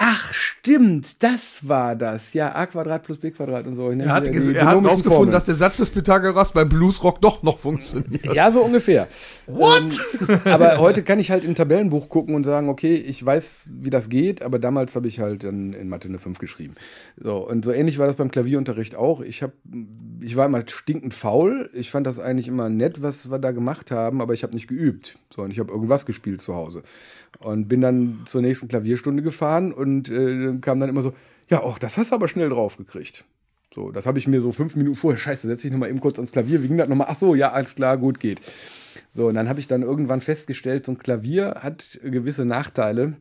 [0.00, 2.32] Ach, stimmt, das war das.
[2.32, 3.90] Ja, a Quadrat plus b Quadrat und so.
[3.90, 4.04] ne?
[4.04, 5.32] Er hat, Die- die er hat rausgefunden, Formeln.
[5.32, 8.32] dass der Satz des Pythagoras bei Bluesrock doch noch funktioniert.
[8.32, 9.08] Ja, so ungefähr.
[9.46, 9.82] What?
[10.28, 13.90] Ähm, aber heute kann ich halt im Tabellenbuch gucken und sagen, okay, ich weiß, wie
[13.90, 16.74] das geht, aber damals habe ich halt dann in Mathe eine 5 geschrieben.
[17.16, 19.20] So, und so ähnlich war das beim Klavierunterricht auch.
[19.20, 19.50] Ich, hab,
[20.20, 21.70] ich war immer stinkend faul.
[21.72, 24.68] Ich fand das eigentlich immer nett, was wir da gemacht haben, aber ich habe nicht
[24.68, 25.18] geübt.
[25.34, 26.82] So, und ich habe irgendwas gespielt zu Hause.
[27.40, 31.14] Und bin dann zur nächsten Klavierstunde gefahren und äh, kam dann immer so,
[31.48, 33.24] ja, oh, das hast du aber schnell drauf gekriegt.
[33.74, 36.18] So, das habe ich mir so fünf Minuten vorher, scheiße, setz dich nochmal eben kurz
[36.18, 37.06] ans Klavier, wie ging das nochmal?
[37.10, 38.40] Ach so, ja, alles klar, gut geht.
[39.12, 43.14] So, und dann habe ich dann irgendwann festgestellt, so ein Klavier hat gewisse Nachteile.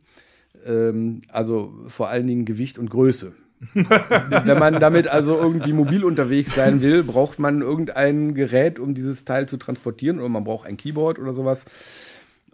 [0.66, 3.34] Ähm, also vor allen Dingen Gewicht und Größe.
[3.74, 9.26] Wenn man damit also irgendwie mobil unterwegs sein will, braucht man irgendein Gerät, um dieses
[9.26, 11.66] Teil zu transportieren, oder man braucht ein Keyboard oder sowas.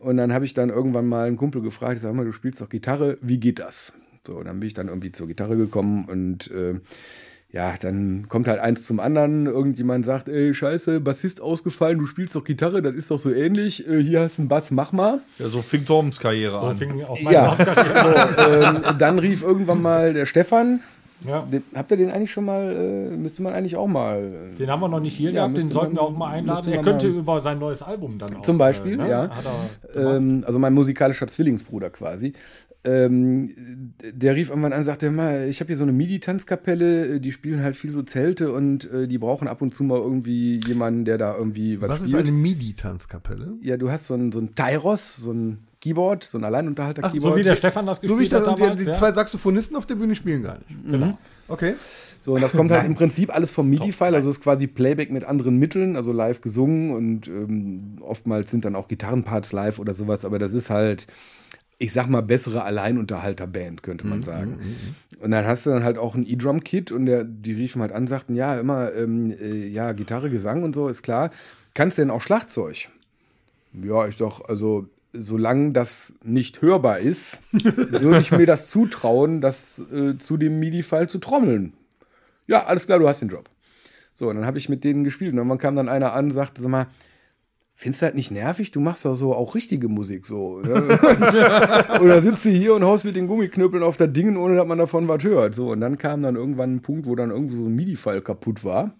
[0.03, 2.61] Und dann habe ich dann irgendwann mal einen Kumpel gefragt, ich sag mal, du spielst
[2.61, 3.93] doch Gitarre, wie geht das?
[4.25, 6.75] So, dann bin ich dann irgendwie zur Gitarre gekommen und äh,
[7.51, 9.45] ja, dann kommt halt eins zum anderen.
[9.45, 13.87] Irgendjemand sagt, ey, scheiße, Bassist ausgefallen, du spielst doch Gitarre, das ist doch so ähnlich.
[13.87, 15.19] Äh, hier hast du einen Bass, mach mal.
[15.37, 16.77] Ja, so fing Torms Karriere So an.
[16.77, 17.53] fing auch meine Ja.
[17.53, 20.79] Basskarriere ähm, dann rief irgendwann mal der Stefan.
[21.28, 21.41] Ja.
[21.51, 24.51] Den, habt ihr den eigentlich schon mal, äh, müsste man eigentlich auch mal.
[24.53, 26.32] Äh, Den haben wir noch nicht hier Ja, gehabt, den sollten man- wir auch mal
[26.32, 26.71] einladen.
[26.74, 28.41] Er könnte mal- über sein neues Album dann auch.
[28.41, 29.09] Zum Beispiel, ne?
[29.09, 29.30] ja.
[29.95, 32.34] Ähm, also mein musikalischer Zwillingsbruder quasi.
[32.86, 33.53] Ähm,
[34.03, 37.63] der rief irgendwann an und sagte, mal, ich habe hier so eine MIDI-Tanzkapelle, die spielen
[37.63, 41.17] halt viel so Zelte und äh, die brauchen ab und zu mal irgendwie jemanden, der
[41.17, 42.28] da irgendwie was, Was ist spielt.
[42.28, 43.53] eine MIDI-Tanzkapelle?
[43.61, 47.34] ja, du hast so ein, so ein Tyros, so ein Keyboard, so ein Alleinunterhalter-Keyboard.
[47.34, 48.84] so wie der Stefan das So wie ich gespielt das hat und die, damals.
[48.84, 48.95] die ja?
[48.95, 50.69] zwei Saxophonisten auf der Bühne spielen gar nicht.
[50.89, 51.17] Genau.
[51.49, 51.75] Okay.
[52.21, 55.11] So, und das kommt halt im Prinzip alles vom MIDI-File, also es ist quasi Playback
[55.11, 59.93] mit anderen Mitteln, also live gesungen und ähm, oftmals sind dann auch Gitarrenparts live oder
[59.93, 61.05] sowas, aber das ist halt,
[61.79, 64.59] ich sag mal, bessere Alleinunterhalter-Band, könnte man sagen.
[65.19, 68.07] Und dann hast du dann halt auch ein E-Drum-Kit und der, die riefen halt an,
[68.07, 71.29] sagten, ja, immer, ähm, äh, ja, Gitarre, Gesang und so, ist klar.
[71.73, 72.88] Kannst du denn auch Schlagzeug?
[73.73, 79.82] Ja, ich sag, also, solange das nicht hörbar ist, würde ich mir das zutrauen, das
[79.91, 81.74] äh, zu dem MIDI-File zu trommeln.
[82.47, 83.49] Ja, alles klar, du hast den Job.
[84.16, 85.32] So, und dann habe ich mit denen gespielt.
[85.32, 86.88] Und irgendwann kam dann einer an und sagte, sag mal,
[87.74, 88.72] findest du das nicht nervig?
[88.72, 90.61] Du machst doch so auch richtige Musik so.
[92.01, 94.78] Oder sitzt du hier und haust mit den Gummiknüppeln auf das Ding, ohne dass man
[94.78, 95.55] davon was hört.
[95.55, 98.64] So, und dann kam dann irgendwann ein Punkt, wo dann irgendwo so ein MIDI-File kaputt
[98.64, 98.93] war.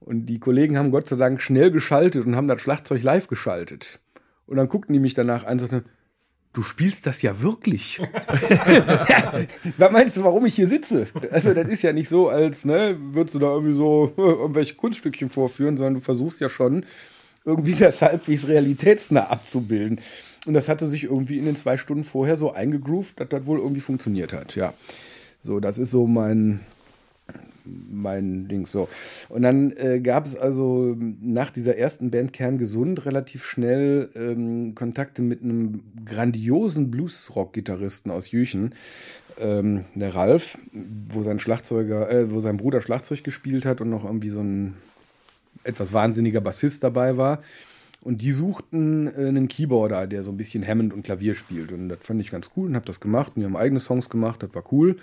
[0.00, 4.00] Und die Kollegen haben Gott sei Dank schnell geschaltet und haben das Schlagzeug live geschaltet.
[4.52, 5.88] Und dann guckten die mich danach an und sagten,
[6.52, 7.98] du spielst das ja wirklich.
[9.78, 11.06] Was meinst du, warum ich hier sitze?
[11.30, 15.30] Also, das ist ja nicht so, als ne, würdest du da irgendwie so irgendwelche Kunststückchen
[15.30, 16.84] vorführen, sondern du versuchst ja schon,
[17.46, 20.02] irgendwie das halbwegs realitätsnah abzubilden.
[20.44, 23.58] Und das hatte sich irgendwie in den zwei Stunden vorher so eingegroovt, dass das wohl
[23.58, 24.54] irgendwie funktioniert hat.
[24.54, 24.74] Ja.
[25.42, 26.60] So, das ist so mein,
[27.64, 28.88] mein Ding so.
[29.28, 34.74] Und dann äh, gab es also nach dieser ersten Band Kern Gesund relativ schnell ähm,
[34.74, 38.74] Kontakte mit einem grandiosen Bluesrock-Gitarristen aus Jüchen,
[39.40, 40.58] ähm, der Ralf,
[41.08, 44.74] wo sein Schlagzeuger, äh, wo sein Bruder Schlagzeug gespielt hat und noch irgendwie so ein
[45.64, 47.42] etwas wahnsinniger Bassist dabei war.
[48.02, 51.72] Und die suchten äh, einen Keyboarder, der so ein bisschen Hammond und Klavier spielt.
[51.72, 53.32] Und das fand ich ganz cool und habe das gemacht.
[53.34, 54.96] Und die haben eigene Songs gemacht, das war cool.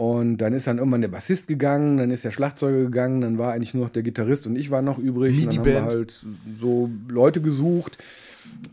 [0.00, 3.52] Und dann ist dann irgendwann der Bassist gegangen, dann ist der Schlagzeuger gegangen, dann war
[3.52, 5.36] eigentlich nur noch der Gitarrist und ich war noch übrig.
[5.36, 6.24] Wie und die dann haben wir halt
[6.58, 7.98] so Leute gesucht.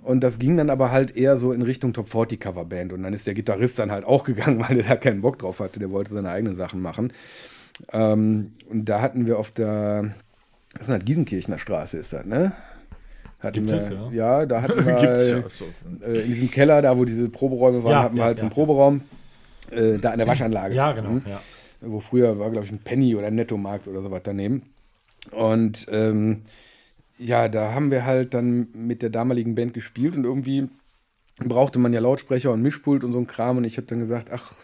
[0.04, 2.94] Und das ging dann aber halt eher so in Richtung Top 40 Coverband.
[2.94, 5.60] Und dann ist der Gitarrist dann halt auch gegangen, weil der da keinen Bock drauf
[5.60, 5.80] hatte.
[5.80, 7.12] Der wollte seine eigenen Sachen machen.
[7.92, 10.16] Ähm, und da hatten wir auf der,
[10.76, 12.54] was ist denn das, Giesenkirchener Straße ist das, ne?
[13.42, 14.12] Hatten Gibt wir, es, ja.
[14.12, 14.46] ja.
[14.46, 15.44] da hatten wir Gibt's ja.
[15.50, 15.66] So.
[16.06, 18.46] äh, in diesem Keller, da wo diese Proberäume waren, Ja, hatten wir ja, halt so
[18.46, 18.56] einen ja.
[18.56, 19.02] Proberaum.
[19.72, 20.76] Äh, da an der Waschanlage.
[20.76, 21.10] Ja, genau.
[21.10, 21.22] Mhm.
[21.28, 21.42] Ja.
[21.82, 24.64] Wo früher war, glaube ich, ein Penny oder ein Nettomarkt oder sowas daneben.
[25.32, 26.42] Und ähm,
[27.20, 30.70] ja, da haben wir halt dann mit der damaligen Band gespielt und irgendwie
[31.40, 33.58] brauchte man ja Lautsprecher und Mischpult und so ein Kram.
[33.58, 34.56] Und ich habe dann gesagt, ach,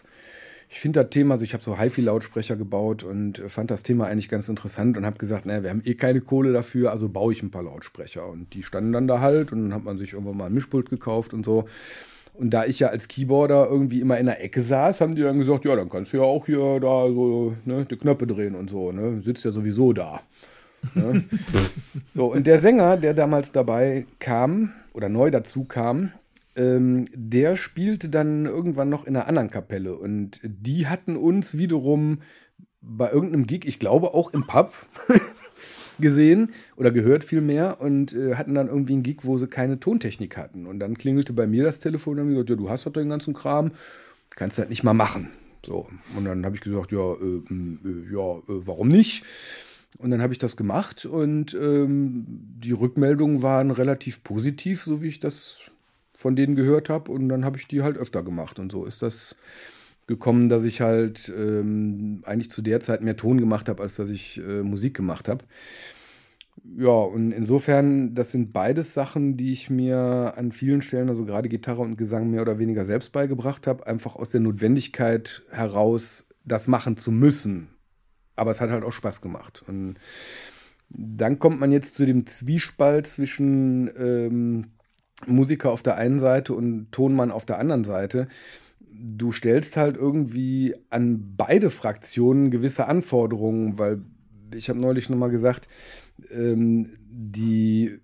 [0.68, 4.28] ich finde das Thema, also ich habe so HiFi-Lautsprecher gebaut und fand das Thema eigentlich
[4.28, 7.42] ganz interessant und habe gesagt, naja, wir haben eh keine Kohle dafür, also baue ich
[7.42, 8.26] ein paar Lautsprecher.
[8.26, 10.90] Und die standen dann da halt und dann hat man sich irgendwann mal ein Mischpult
[10.90, 11.68] gekauft und so.
[12.34, 15.38] Und da ich ja als Keyboarder irgendwie immer in der Ecke saß, haben die dann
[15.38, 18.68] gesagt, ja, dann kannst du ja auch hier da so ne, die Knöpfe drehen und
[18.68, 19.22] so, ne?
[19.22, 20.20] Sitzt ja sowieso da.
[20.94, 21.24] Ne?
[22.12, 26.10] so, und der Sänger, der damals dabei kam oder neu dazu kam,
[26.56, 29.96] ähm, der spielte dann irgendwann noch in einer anderen Kapelle.
[29.96, 32.18] Und die hatten uns wiederum
[32.80, 34.72] bei irgendeinem Gig, ich glaube auch im Pub,
[35.98, 40.36] gesehen oder gehört vielmehr und äh, hatten dann irgendwie einen Gig, wo sie keine Tontechnik
[40.36, 40.66] hatten.
[40.66, 43.08] Und dann klingelte bei mir das Telefon und haben gesagt, ja, du hast doch den
[43.08, 43.72] ganzen Kram,
[44.30, 45.28] kannst du halt nicht mal machen.
[45.64, 45.86] So,
[46.16, 49.24] und dann habe ich gesagt, ja, äh, m, äh, ja, äh, warum nicht?
[49.98, 55.08] Und dann habe ich das gemacht und ähm, die Rückmeldungen waren relativ positiv, so wie
[55.08, 55.58] ich das
[56.16, 57.12] von denen gehört habe.
[57.12, 58.58] Und dann habe ich die halt öfter gemacht.
[58.58, 59.36] Und so ist das
[60.06, 64.10] gekommen, dass ich halt ähm, eigentlich zu der Zeit mehr Ton gemacht habe, als dass
[64.10, 65.44] ich äh, Musik gemacht habe.
[66.78, 71.48] Ja, und insofern, das sind beides Sachen, die ich mir an vielen Stellen, also gerade
[71.48, 76.68] Gitarre und Gesang, mehr oder weniger selbst beigebracht habe, einfach aus der Notwendigkeit heraus, das
[76.68, 77.68] machen zu müssen.
[78.36, 79.64] Aber es hat halt auch Spaß gemacht.
[79.66, 79.96] Und
[80.88, 84.66] dann kommt man jetzt zu dem Zwiespalt zwischen ähm,
[85.26, 88.28] Musiker auf der einen Seite und Tonmann auf der anderen Seite.
[88.96, 94.00] Du stellst halt irgendwie an beide Fraktionen gewisse Anforderungen, weil
[94.54, 95.68] ich habe neulich nochmal gesagt,
[96.30, 97.98] ähm, die,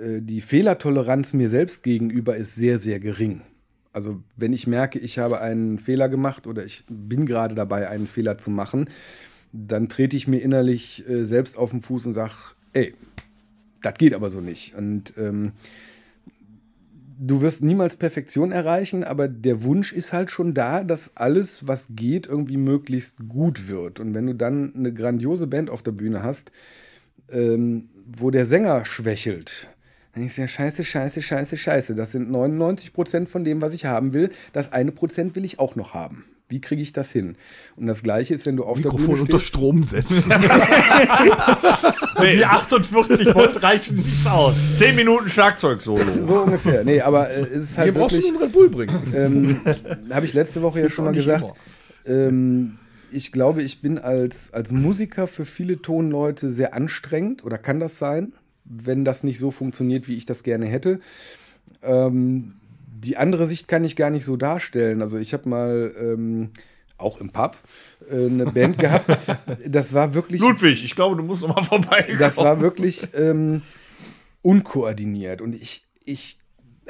[0.00, 3.42] äh, die Fehlertoleranz mir selbst gegenüber ist sehr, sehr gering.
[3.92, 8.06] Also wenn ich merke, ich habe einen Fehler gemacht oder ich bin gerade dabei, einen
[8.06, 8.88] Fehler zu machen,
[9.52, 12.32] dann trete ich mir innerlich äh, selbst auf den Fuß und sage,
[12.72, 12.94] ey,
[13.82, 14.74] das geht aber so nicht.
[14.74, 15.52] Und ähm,
[17.24, 21.88] du wirst niemals Perfektion erreichen, aber der Wunsch ist halt schon da, dass alles, was
[21.90, 24.00] geht, irgendwie möglichst gut wird.
[24.00, 26.50] Und wenn du dann eine grandiose Band auf der Bühne hast,
[27.30, 29.68] ähm, wo der Sänger schwächelt,
[30.14, 31.94] dann ist ja scheiße, scheiße, scheiße, scheiße.
[31.94, 34.30] Das sind 99 Prozent von dem, was ich haben will.
[34.52, 36.24] Das eine Prozent will ich auch noch haben.
[36.52, 37.36] Wie kriege ich das hin?
[37.76, 39.48] Und das Gleiche ist, wenn du auf der Mikrofon Bühne unter stehst.
[39.48, 40.30] Strom setzen.
[42.22, 44.78] Die 48 Volt reichen nicht aus.
[44.78, 46.26] 10 Minuten Schlagzeug-Solo.
[46.26, 46.84] So ungefähr.
[46.84, 48.32] Nee, aber äh, es ist halt brauchst du wirklich.
[48.32, 49.12] nur einen Red Bull bringen.
[49.16, 49.60] ähm,
[50.12, 51.54] habe ich letzte Woche ja schon mal gesagt.
[52.06, 52.78] Ähm,
[53.10, 57.98] ich glaube, ich bin als, als Musiker für viele Tonleute sehr anstrengend oder kann das
[57.98, 58.34] sein,
[58.64, 61.00] wenn das nicht so funktioniert, wie ich das gerne hätte.
[61.82, 62.54] Ähm,
[63.04, 65.02] die andere Sicht kann ich gar nicht so darstellen.
[65.02, 66.50] Also ich habe mal ähm,
[66.98, 67.56] auch im Pub
[68.10, 69.06] äh, eine Band gehabt.
[69.66, 70.40] Das war wirklich.
[70.40, 72.16] Ludwig, ich glaube, du musst noch mal vorbei.
[72.18, 73.62] Das war wirklich ähm,
[74.42, 75.40] unkoordiniert.
[75.40, 76.38] Und ich, ich,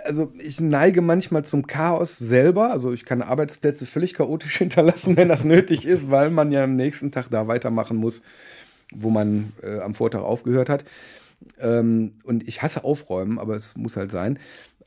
[0.04, 2.70] also ich neige manchmal zum Chaos selber.
[2.70, 6.74] Also ich kann Arbeitsplätze völlig chaotisch hinterlassen, wenn das nötig ist, weil man ja am
[6.74, 8.22] nächsten Tag da weitermachen muss,
[8.94, 10.84] wo man äh, am Vortag aufgehört hat.
[11.60, 14.38] Ähm, und ich hasse Aufräumen, aber es muss halt sein.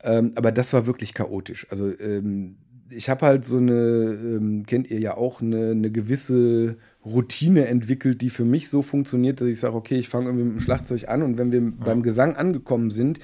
[0.05, 1.67] Ähm, aber das war wirklich chaotisch.
[1.71, 2.57] Also ähm,
[2.89, 8.21] ich habe halt so eine, ähm, kennt ihr ja auch, eine, eine gewisse Routine entwickelt,
[8.21, 11.09] die für mich so funktioniert, dass ich sage, okay, ich fange irgendwie mit dem Schlagzeug
[11.09, 13.19] an und wenn wir beim Gesang angekommen sind,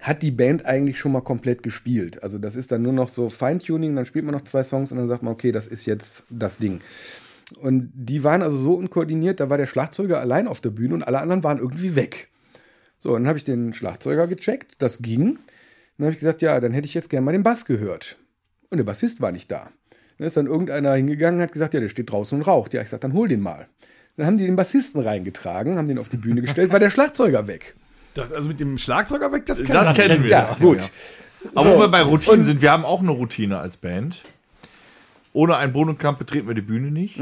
[0.00, 2.22] hat die Band eigentlich schon mal komplett gespielt.
[2.22, 4.98] Also das ist dann nur noch so Feintuning, dann spielt man noch zwei Songs und
[4.98, 6.80] dann sagt man, okay, das ist jetzt das Ding.
[7.60, 11.02] Und die waren also so unkoordiniert, da war der Schlagzeuger allein auf der Bühne und
[11.02, 12.28] alle anderen waren irgendwie weg.
[12.98, 15.38] So, dann habe ich den Schlagzeuger gecheckt, das ging.
[15.98, 18.16] Dann habe ich gesagt, ja, dann hätte ich jetzt gerne mal den Bass gehört.
[18.70, 19.70] Und der Bassist war nicht da.
[20.18, 22.74] Dann ist dann irgendeiner hingegangen und hat gesagt, ja, der steht draußen und raucht.
[22.74, 23.68] Ja, ich sage, dann hol den mal.
[24.16, 27.46] Dann haben die den Bassisten reingetragen, haben den auf die Bühne gestellt, war der Schlagzeuger
[27.46, 27.74] weg.
[28.14, 30.30] Das, also mit dem Schlagzeuger weg, das kann Das kennen wir.
[30.30, 30.78] Ja, das kennen gut.
[30.78, 31.50] wir.
[31.54, 34.22] Aber wo wir bei Routinen sind, wir haben auch eine Routine als Band.
[35.32, 37.18] Ohne einen Bodenkampf betreten wir die Bühne nicht.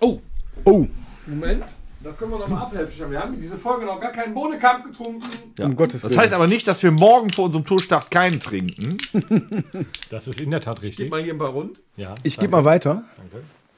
[0.00, 0.20] Oh,
[0.64, 0.86] oh.
[1.26, 1.64] Moment.
[2.02, 3.10] Das können wir noch mal abhelfen.
[3.10, 5.22] Wir haben diese Folge noch gar keinen Bohnenkamp getrunken.
[5.58, 8.96] Um Gottes Das heißt aber nicht, dass wir morgen vor unserem Tourstart keinen trinken.
[10.10, 11.10] Das ist in der Tat Gib richtig.
[11.10, 11.78] mal hier ein paar rund.
[11.96, 12.14] Ja.
[12.22, 13.04] Ich gebe mal weiter.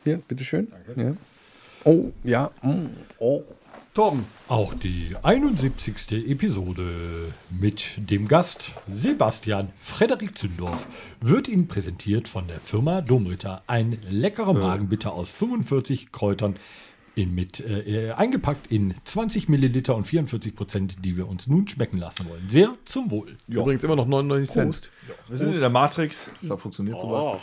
[0.04, 0.68] Hier, bitteschön.
[0.96, 1.12] Ja.
[1.84, 2.50] Oh, ja.
[2.62, 2.86] mm,
[3.18, 3.42] Oh.
[3.94, 4.24] Torben.
[4.48, 6.12] Auch die 71.
[6.30, 6.82] Episode
[7.50, 10.86] mit dem Gast Sebastian Frederik Zündorf
[11.20, 13.62] wird Ihnen präsentiert von der Firma Domritter.
[13.66, 16.54] Ein leckerer Magenbitter aus 45 Kräutern
[17.14, 21.68] in, mit, äh, äh, eingepackt in 20 Milliliter und 44 Prozent, die wir uns nun
[21.68, 22.48] schmecken lassen wollen.
[22.48, 23.36] Sehr zum Wohl.
[23.48, 24.90] Übrigens immer noch 99 Cent.
[25.28, 26.28] Wir sind in der Matrix.
[26.40, 27.40] Da funktioniert sowas.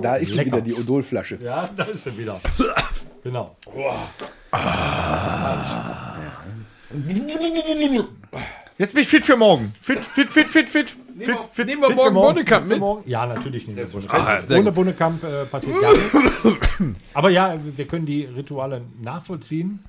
[0.00, 1.38] Da ist schon wieder die Odolflasche.
[1.42, 2.40] Ja, da ist er wieder.
[3.22, 3.56] Genau.
[8.78, 9.74] Jetzt bin ich fit für morgen.
[9.80, 10.96] Fit, fit, fit, fit, fit.
[11.18, 12.78] Fit, fit, Nehmen wir fit morgen Bohnenkamp Für mit.
[12.80, 13.02] morgen?
[13.10, 13.78] Ja, natürlich nicht.
[14.08, 14.74] Ah, sehr Ohne gut.
[14.74, 16.14] Bunnekamp äh, passiert gar nichts.
[17.14, 19.80] Aber ja, wir können die Rituale nachvollziehen.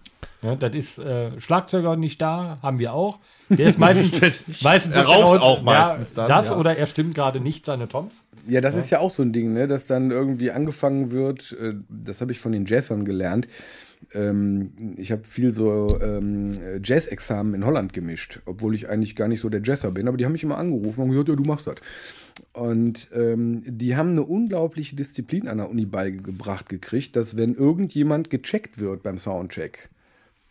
[0.42, 3.20] Ja, das ist äh, Schlagzeuger nicht da, haben wir auch.
[3.50, 6.56] Der ist meistens, meistens Er raucht laut- auch meistens ja, dann, Das ja.
[6.58, 8.24] oder er stimmt gerade nicht seine Toms.
[8.48, 9.68] Ja, das ist ja auch so ein Ding, ne?
[9.68, 13.48] dass dann irgendwie angefangen wird, äh, das habe ich von den Jazzern gelernt.
[14.14, 19.42] Ähm, ich habe viel so ähm, Jazz-Examen in Holland gemischt, obwohl ich eigentlich gar nicht
[19.42, 21.68] so der Jazzer bin, aber die haben mich immer angerufen und gesagt, ja, du machst
[21.68, 21.76] das.
[22.54, 28.30] Und ähm, die haben eine unglaubliche Disziplin an der Uni beigebracht gekriegt, dass wenn irgendjemand
[28.30, 29.90] gecheckt wird beim Soundcheck,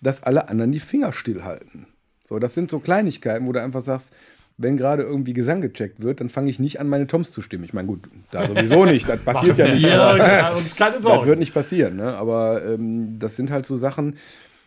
[0.00, 1.86] dass alle anderen die Finger stillhalten.
[2.28, 4.12] So, das sind so Kleinigkeiten, wo du einfach sagst,
[4.58, 7.64] wenn gerade irgendwie Gesang gecheckt wird, dann fange ich nicht an, meine Toms zu stimmen.
[7.64, 8.00] Ich meine, gut,
[8.32, 9.86] da sowieso nicht, das passiert ja nicht.
[9.86, 12.14] Ja, uns keine das wird nicht passieren, ne?
[12.14, 14.16] aber ähm, das sind halt so Sachen,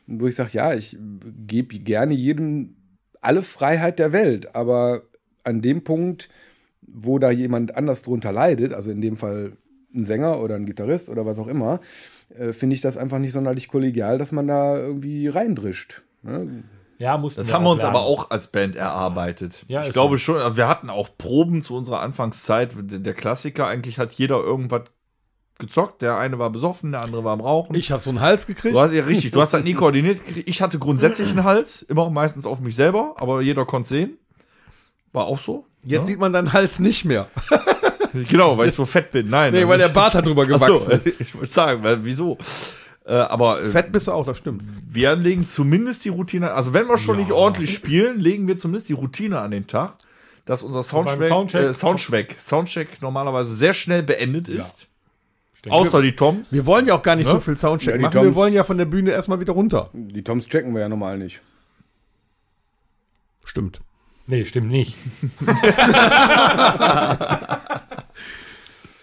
[0.07, 0.97] wo ich sage, ja, ich
[1.45, 2.75] gebe gerne jedem
[3.19, 5.03] alle Freiheit der Welt, aber
[5.43, 6.29] an dem Punkt,
[6.81, 9.53] wo da jemand anders drunter leidet, also in dem Fall
[9.93, 11.81] ein Sänger oder ein Gitarrist oder was auch immer,
[12.37, 16.01] äh, finde ich das einfach nicht sonderlich kollegial, dass man da irgendwie reindrischt.
[16.23, 16.63] Ne?
[17.01, 19.65] Ja, mussten Das haben wir uns aber auch als Band erarbeitet.
[19.67, 20.19] Ja, ich glaube so.
[20.19, 22.73] schon, wir hatten auch Proben zu unserer Anfangszeit.
[22.77, 24.83] Der Klassiker, eigentlich hat jeder irgendwas
[25.57, 26.03] gezockt.
[26.03, 27.75] Der eine war besoffen, der andere war am Rauchen.
[27.75, 28.75] Ich habe so einen Hals gekriegt.
[28.75, 30.23] Du hast ja richtig, du hast das nie koordiniert.
[30.23, 30.47] gekriegt.
[30.47, 34.19] Ich hatte grundsätzlich einen Hals, immer meistens auf mich selber, aber jeder konnte sehen.
[35.11, 35.65] War auch so.
[35.83, 37.29] Jetzt sieht man deinen Hals nicht mehr.
[38.13, 39.29] Genau, weil ich so fett bin.
[39.29, 39.53] Nein.
[39.53, 42.37] Nee, also weil der Bart da drüber Ach so, gewachsen ich wollte sagen, weil, wieso?
[43.05, 44.63] Äh, aber äh, Fett bist du auch, das stimmt.
[44.89, 48.89] wir legen zumindest die Routine, also wenn wir schon nicht ordentlich spielen, legen wir zumindest
[48.89, 49.95] die Routine an den Tag,
[50.45, 54.87] dass unser Soundcheck, Soundcheck- äh, Soundcheck, Soundcheck normalerweise sehr schnell beendet ist.
[55.69, 56.51] Außer die Toms.
[56.53, 57.33] Wir wollen ja auch gar nicht Ne?
[57.33, 58.13] so viel Soundcheck Ja, machen.
[58.13, 59.89] Wir Toms- wollen ja von der Bühne erstmal wieder runter.
[59.93, 61.41] Die Toms checken wir ja normal nicht.
[63.45, 63.79] Stimmt.
[64.27, 64.95] Nee, stimmt nicht.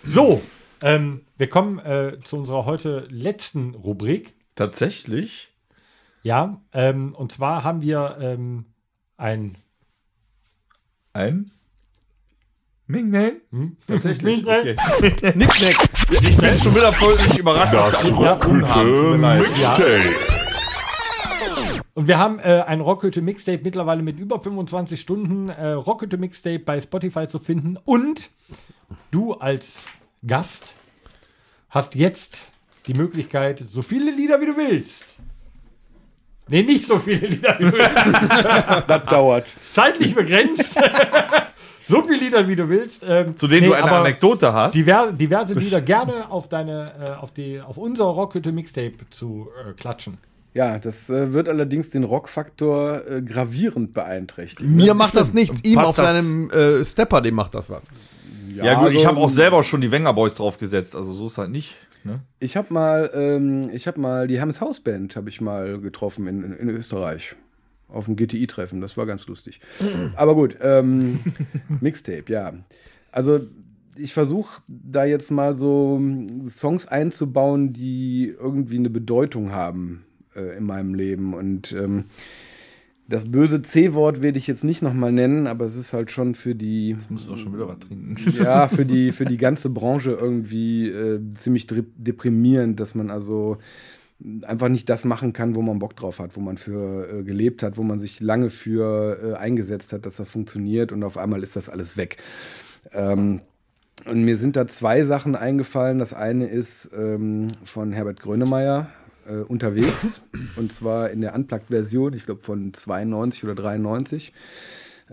[0.04, 0.40] so,
[0.82, 4.34] ähm, wir kommen äh, zu unserer heute letzten Rubrik.
[4.54, 5.52] Tatsächlich.
[6.22, 8.66] Ja, ähm, und zwar haben wir ähm,
[9.16, 9.56] ein
[11.12, 11.52] Ein
[12.86, 13.40] Ming Ming?
[13.50, 13.76] Hm?
[13.86, 14.44] Tatsächlich.
[14.44, 14.76] Ming-Ming.
[14.96, 15.32] Okay.
[15.34, 15.50] Nick
[16.10, 17.74] Ich bin schon wieder völlig überrascht.
[17.74, 18.10] Das
[21.94, 26.60] Und wir haben äh, ein Rockhütte Mixtape mittlerweile mit über 25 Stunden äh, Rockhütte Mixtape
[26.60, 27.76] bei Spotify zu finden.
[27.84, 28.30] Und
[29.10, 29.80] du als
[30.26, 30.64] Gast
[31.70, 32.48] hast jetzt
[32.86, 35.04] die Möglichkeit, so viele Lieder wie du willst.
[36.48, 38.84] Nee, nicht so viele Lieder wie du willst.
[38.88, 39.46] Das dauert.
[39.74, 40.78] Zeitlich begrenzt.
[41.82, 43.02] so viele Lieder wie du willst.
[43.06, 44.74] Ähm, Zu denen nee, du eine Anekdote hast.
[44.74, 49.72] Diver, diverse Lieder gerne auf deine, äh, auf die, auf unser Rockhütte Mixtape zu äh,
[49.74, 50.16] klatschen.
[50.54, 54.74] Ja, das äh, wird allerdings den Rockfaktor äh, gravierend beeinträchtigen.
[54.74, 55.62] Mir macht das nichts.
[55.64, 57.84] Ihm Passt auf das- seinem äh, Stepper, dem macht das was.
[58.64, 61.38] Ja, gut, ich also, habe auch selber schon die Wenger Boys draufgesetzt, also so ist
[61.38, 61.76] halt nicht.
[62.04, 62.20] Ne?
[62.40, 66.42] Ich habe mal, ähm, ich habe mal die Hammes Hausband habe ich mal getroffen in,
[66.42, 67.36] in, in Österreich
[67.88, 68.80] auf dem GTI-Treffen.
[68.80, 69.60] Das war ganz lustig.
[70.16, 71.20] Aber gut, ähm,
[71.80, 72.52] Mixtape, ja.
[73.12, 73.40] Also
[73.96, 80.04] ich versuche da jetzt mal so ähm, Songs einzubauen, die irgendwie eine Bedeutung haben
[80.36, 82.04] äh, in meinem Leben und ähm,
[83.08, 86.54] das böse C-Wort werde ich jetzt nicht nochmal nennen, aber es ist halt schon für
[86.54, 88.16] die Müssen wir schon wieder was trinken.
[88.38, 93.56] ja, für die, für die ganze Branche irgendwie äh, ziemlich deprimierend, dass man also
[94.42, 97.62] einfach nicht das machen kann, wo man Bock drauf hat, wo man für äh, gelebt
[97.62, 101.42] hat, wo man sich lange für äh, eingesetzt hat, dass das funktioniert und auf einmal
[101.42, 102.18] ist das alles weg.
[102.92, 103.40] Ähm,
[104.04, 105.98] und mir sind da zwei Sachen eingefallen.
[105.98, 108.90] Das eine ist ähm, von Herbert Grönemeyer
[109.28, 110.22] äh, unterwegs
[110.56, 114.32] und zwar in der Unplugged-Version, ich glaube von 92 oder 93.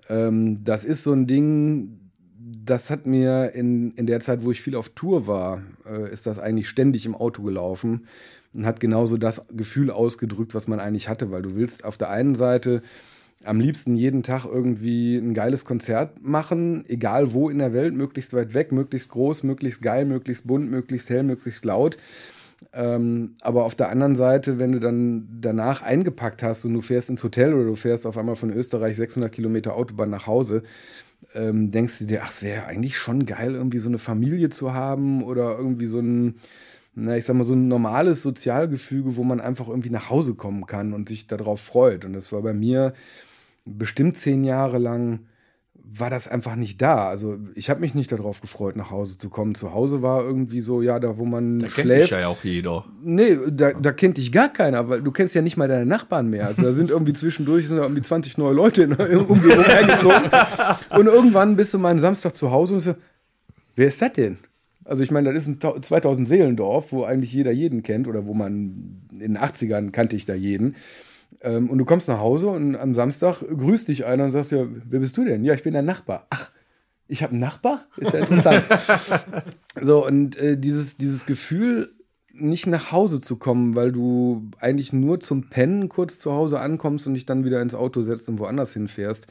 [0.10, 2.00] Ähm, das ist so ein Ding,
[2.38, 6.26] das hat mir in, in der Zeit, wo ich viel auf Tour war, äh, ist
[6.26, 8.08] das eigentlich ständig im Auto gelaufen
[8.54, 12.10] und hat genauso das Gefühl ausgedrückt, was man eigentlich hatte, weil du willst auf der
[12.10, 12.82] einen Seite
[13.44, 18.34] am liebsten jeden Tag irgendwie ein geiles Konzert machen, egal wo in der Welt, möglichst
[18.34, 21.98] weit weg, möglichst groß, möglichst geil, möglichst bunt, möglichst hell, möglichst laut.
[22.74, 27.10] Ähm, aber auf der anderen Seite, wenn du dann danach eingepackt hast und du fährst
[27.10, 30.64] ins Hotel oder du fährst auf einmal von Österreich 600 Kilometer Autobahn nach Hause,
[31.34, 34.74] ähm, denkst du dir, ach, es wäre eigentlich schon geil, irgendwie so eine Familie zu
[34.74, 36.36] haben oder irgendwie so ein,
[36.96, 40.66] na, ich sag mal, so ein normales Sozialgefüge, wo man einfach irgendwie nach Hause kommen
[40.66, 42.06] kann und sich darauf freut.
[42.06, 42.94] Und das war bei mir
[43.66, 45.22] bestimmt zehn Jahre lang
[45.98, 47.08] war das einfach nicht da.
[47.08, 49.56] Also ich habe mich nicht darauf gefreut, nach Hause zu kommen.
[49.56, 52.12] Zu Hause war irgendwie so, ja, da wo man Da kennt schläft.
[52.12, 52.84] dich ja auch jeder.
[53.04, 56.30] Nee, da, da kennt dich gar keiner, weil du kennst ja nicht mal deine Nachbarn
[56.30, 56.48] mehr.
[56.48, 60.30] Also da sind irgendwie zwischendurch sind da irgendwie 20 neue Leute in der Umgebung eingezogen.
[60.98, 62.96] Und irgendwann bist du mal einen Samstag zu Hause und so,
[63.76, 64.38] wer ist das denn?
[64.84, 68.26] Also ich meine, das ist ein Tau- 2000 Seelendorf, wo eigentlich jeder jeden kennt oder
[68.28, 70.76] wo man in den 80ern kannte ich da jeden.
[71.42, 74.66] Ähm, und du kommst nach Hause und am Samstag grüßt dich einer und sagst ja,
[74.68, 75.44] wer bist du denn?
[75.44, 76.28] Ja, ich bin dein Nachbar.
[76.30, 76.52] Ach,
[77.08, 77.86] ich habe einen Nachbar?
[77.98, 78.64] Ist ja interessant.
[79.82, 81.92] so, und äh, dieses, dieses Gefühl,
[82.38, 87.08] nicht nach Hause zu kommen, weil du eigentlich nur zum Pennen kurz zu Hause ankommst
[87.08, 89.28] und dich dann wieder ins Auto setzt und woanders hinfährst,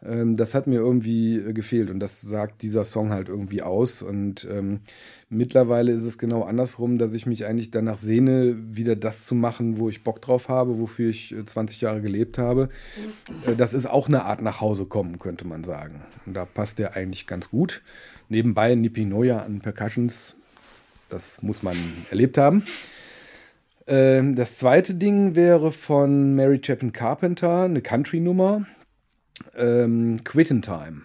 [0.00, 4.00] das hat mir irgendwie äh, gefehlt und das sagt dieser Song halt irgendwie aus.
[4.00, 4.80] Und ähm,
[5.28, 9.78] mittlerweile ist es genau andersrum, dass ich mich eigentlich danach sehne, wieder das zu machen,
[9.78, 12.68] wo ich Bock drauf habe, wofür ich äh, 20 Jahre gelebt habe.
[13.46, 16.02] Äh, das ist auch eine Art nach Hause kommen, könnte man sagen.
[16.26, 17.82] Und da passt der eigentlich ganz gut.
[18.28, 20.36] Nebenbei Nippy Noya an Percussions,
[21.08, 21.76] das muss man
[22.10, 22.62] erlebt haben.
[23.88, 28.66] Ähm, das zweite Ding wäre von Mary Chapin Carpenter, eine Country-Nummer.
[29.56, 31.02] Ähm, Quit in Time.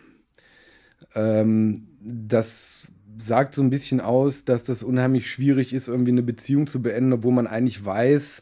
[1.16, 6.68] Ähm, das sagt so ein bisschen aus, dass das unheimlich schwierig ist, irgendwie eine Beziehung
[6.68, 8.42] zu beenden, obwohl man eigentlich weiß,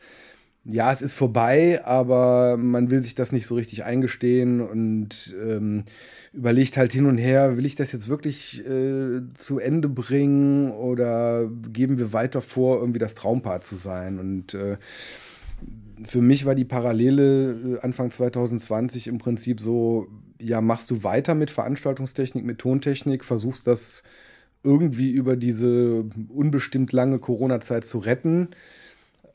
[0.64, 5.86] ja, es ist vorbei, aber man will sich das nicht so richtig eingestehen und ähm,
[6.34, 11.50] überlegt halt hin und her, will ich das jetzt wirklich äh, zu Ende bringen oder
[11.74, 14.20] geben wir weiter vor, irgendwie das Traumpaar zu sein?
[14.20, 14.78] Und äh,
[16.04, 20.08] für mich war die Parallele äh, Anfang 2020 im Prinzip so,
[20.40, 24.04] ja, machst du weiter mit Veranstaltungstechnik, mit Tontechnik, versuchst das
[24.64, 28.50] irgendwie über diese unbestimmt lange Corona-Zeit zu retten.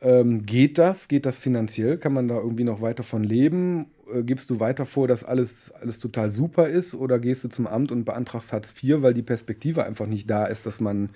[0.00, 1.08] Ähm, geht das?
[1.08, 1.98] Geht das finanziell?
[1.98, 3.86] Kann man da irgendwie noch weiter von leben?
[4.12, 6.94] Äh, gibst du weiter vor, dass alles, alles total super ist?
[6.94, 10.46] Oder gehst du zum Amt und beantragst Hartz IV, weil die Perspektive einfach nicht da
[10.46, 11.10] ist, dass man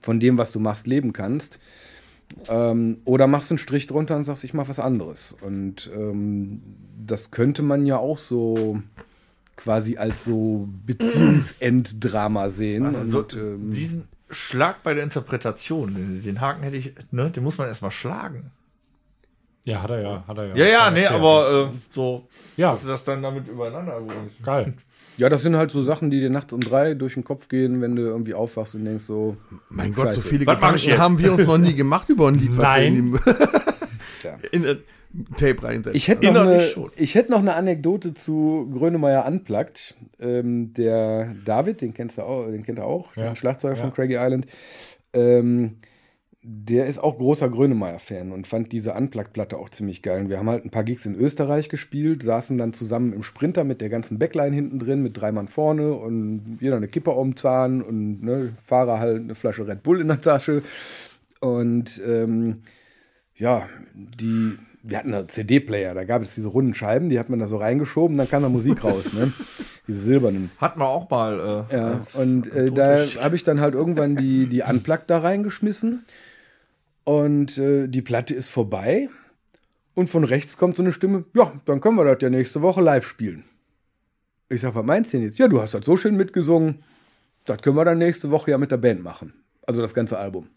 [0.00, 1.58] von dem, was du machst, leben kannst?
[2.48, 5.34] Ähm, oder machst du einen Strich drunter und sagst, ich mache was anderes.
[5.40, 6.62] Und ähm,
[7.04, 8.82] das könnte man ja auch so
[9.56, 12.94] quasi als so Beziehungsenddrama sehen.
[12.94, 17.42] Also, und, ähm, diesen Schlag bei der Interpretation, den, den Haken hätte ich, ne, den
[17.42, 18.50] muss man erstmal schlagen.
[19.64, 20.54] Ja, hat er ja, hat er ja.
[20.56, 21.20] Ja, ja, nee, erklärt.
[21.20, 22.26] aber äh, so,
[22.56, 22.70] Ja.
[22.70, 24.00] dass du das dann damit übereinander.
[24.42, 24.74] Geil.
[25.18, 27.80] Ja, das sind halt so Sachen, die dir nachts um drei durch den Kopf gehen,
[27.82, 29.36] wenn du irgendwie aufwachst und denkst so,
[29.68, 30.28] Mein Gott, so Scheiße.
[30.28, 33.18] viele Was Gedanken haben wir uns noch nie gemacht über ein Lied, Nein.
[34.52, 34.78] in, in
[35.36, 35.96] Tape reinsetzen.
[35.96, 36.62] Ich hätte, noch eine,
[36.96, 39.94] ich hätte noch eine Anekdote zu Grönemeyer Unplugged.
[40.20, 43.24] Ähm, der David, den kennst du auch, den kennt er auch, Ja.
[43.28, 43.80] der Schlagzeuger Ja.
[43.80, 44.46] von Craigie Island.
[45.14, 45.76] Ähm,
[46.42, 50.20] der ist auch großer Grönemeyer-Fan und fand diese Unplugged-Platte auch ziemlich geil.
[50.20, 53.64] Und wir haben halt ein paar Gigs in Österreich gespielt, saßen dann zusammen im Sprinter
[53.64, 57.36] mit der ganzen Backline hinten drin, mit drei Mann vorne und jeder eine Kippe den
[57.36, 60.62] Zahn und ne, Fahrer halt eine Flasche Red Bull in der Tasche.
[61.40, 62.62] Und ähm,
[63.34, 64.52] ja, die,
[64.84, 67.56] wir hatten einen CD-Player, da gab es diese runden Scheiben, die hat man da so
[67.56, 69.32] reingeschoben, dann kam da Musik raus, ne?
[69.88, 70.50] Diese silbernen.
[70.58, 71.66] Hatten wir auch mal.
[71.70, 76.04] Äh, Ja, und äh, da habe ich dann halt irgendwann die, die Unplugged da reingeschmissen
[77.08, 79.08] und äh, die Platte ist vorbei
[79.94, 82.82] und von rechts kommt so eine Stimme, ja, dann können wir das ja nächste Woche
[82.82, 83.44] live spielen.
[84.50, 85.38] Ich sag, was meinst du denn jetzt?
[85.38, 86.82] Ja, du hast das so schön mitgesungen,
[87.46, 89.32] das können wir dann nächste Woche ja mit der Band machen.
[89.66, 90.48] Also das ganze Album.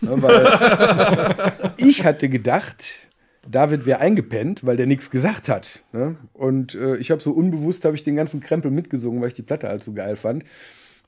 [0.00, 3.08] Ne, weil ich hatte gedacht,
[3.48, 5.82] David wäre eingepennt, weil der nichts gesagt hat.
[5.92, 6.14] Ne?
[6.32, 9.42] Und äh, ich habe so unbewusst, habe ich den ganzen Krempel mitgesungen, weil ich die
[9.42, 10.44] Platte halt so geil fand.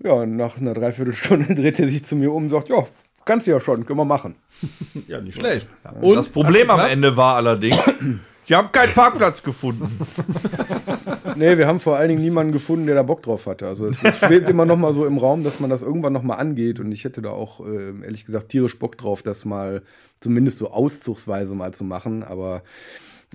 [0.03, 2.89] Ja, und nach einer Dreiviertelstunde dreht er sich zu mir um und sagt, ja,
[3.25, 4.37] kannst du ja schon, können wir machen.
[5.09, 5.67] ja, nicht schlecht.
[6.01, 6.81] Und das Problem am?
[6.81, 7.79] Ende war allerdings,
[8.49, 9.99] die haben keinen Parkplatz gefunden.
[11.37, 13.67] Nee, wir haben vor allen Dingen niemanden gefunden, der da Bock drauf hatte.
[13.67, 16.23] Also es, es schwebt immer noch mal so im Raum, dass man das irgendwann noch
[16.23, 16.81] mal angeht.
[16.81, 19.83] Und ich hätte da auch, äh, ehrlich gesagt, tierisch Bock drauf, das mal
[20.21, 22.23] zumindest so auszugsweise mal zu machen.
[22.23, 22.63] Aber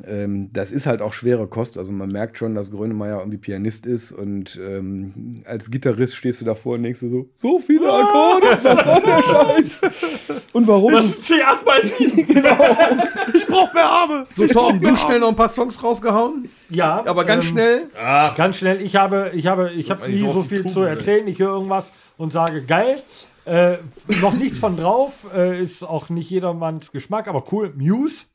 [0.06, 1.78] Ähm, das ist halt auch schwere Kost.
[1.78, 6.46] Also man merkt schon, dass Grönemeyer irgendwie Pianist ist und ähm, als Gitarrist stehst du
[6.46, 10.42] davor und denkst du so, so viele Akkorde, was soll der Scheiß?
[10.54, 10.94] Und warum?
[10.94, 12.26] C8 mal 7.
[13.36, 14.24] Ich brauch mehr Arme.
[14.30, 17.90] So, Torben, du schnell noch ein paar Songs rausgehauen, Ja, aber ganz ähm, schnell.
[17.94, 18.82] Ganz schnell.
[18.82, 21.28] Ich habe, ich habe, ich habe nie so viel Tube, zu erzählen.
[21.28, 23.02] Ich höre irgendwas und sage geil.
[23.46, 23.78] Äh,
[24.22, 25.28] noch nichts von drauf.
[25.36, 27.74] Äh, ist auch nicht jedermanns Geschmack, aber cool.
[27.76, 28.26] Muse.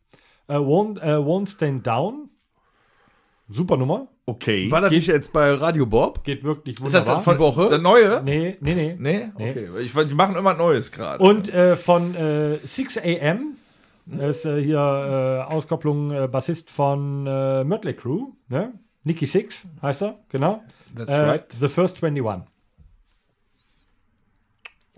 [0.51, 2.29] Äh, won't, äh, won't Stand Down.
[3.49, 4.09] Super Nummer.
[4.27, 4.71] Okay.
[4.71, 6.23] War das nicht jetzt bei Radio Bob?
[6.23, 7.23] Geht wirklich Ist das wunderbar.
[7.23, 7.69] von Woche?
[7.69, 8.23] Der neue?
[8.23, 8.97] nee, nee, nee.
[8.99, 9.29] Nee?
[9.37, 9.51] Nee.
[9.51, 9.69] Okay.
[9.83, 11.23] Ich, weiß, die machen immer Neues gerade.
[11.23, 13.57] Und äh, von äh, 6 AM.
[14.07, 18.29] Das ist äh, hier äh, Auskopplung äh, Bassist von äh, Mötley Crew.
[18.49, 18.73] Ne?
[19.05, 20.63] Nicky Six heißt er, genau.
[20.97, 21.45] That's Äh, right.
[21.61, 22.45] The First 21.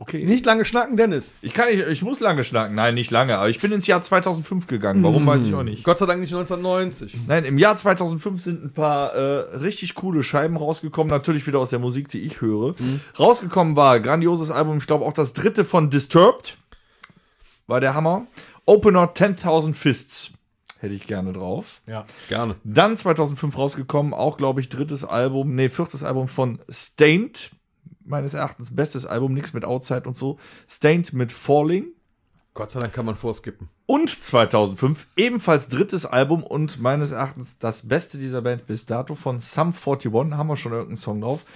[0.03, 0.25] Okay.
[0.25, 1.37] Nicht lange schnacken, Dennis.
[1.43, 2.75] Ich kann nicht, ich muss lange schnacken.
[2.75, 3.39] Nein, nicht lange.
[3.39, 5.01] Aber ich bin ins Jahr 2005 gegangen.
[5.05, 5.85] Warum weiß ich auch nicht.
[5.85, 7.17] Gott sei Dank nicht 1990.
[7.29, 11.09] Nein, im Jahr 2005 sind ein paar äh, richtig coole Scheiben rausgekommen.
[11.09, 12.75] Natürlich wieder aus der Musik, die ich höre.
[13.17, 14.79] Rausgekommen war grandioses Album.
[14.79, 16.59] Ich glaube auch das dritte von Disturbed.
[17.69, 18.27] War der Hammer.
[18.67, 20.33] Opener 10.000 Fists.
[20.81, 21.81] Hätte ich gerne drauf.
[21.87, 22.07] Ja.
[22.29, 22.57] Gerne.
[22.65, 27.53] Dann 2005 rausgekommen, auch glaube ich drittes Album, nee, viertes Album von Stained.
[28.13, 30.39] Meines Erachtens bestes Album, nichts mit Outside und so.
[30.69, 31.87] Stained mit Falling.
[32.53, 33.71] Gott sei Dank kann man vorskippen.
[33.87, 39.41] Und 2005 ebenfalls drittes Album und meines Erachtens das beste dieser Band bis dato von
[39.41, 40.13] Sum 41.
[40.13, 41.47] Haben wir schon irgendeinen Song drauf.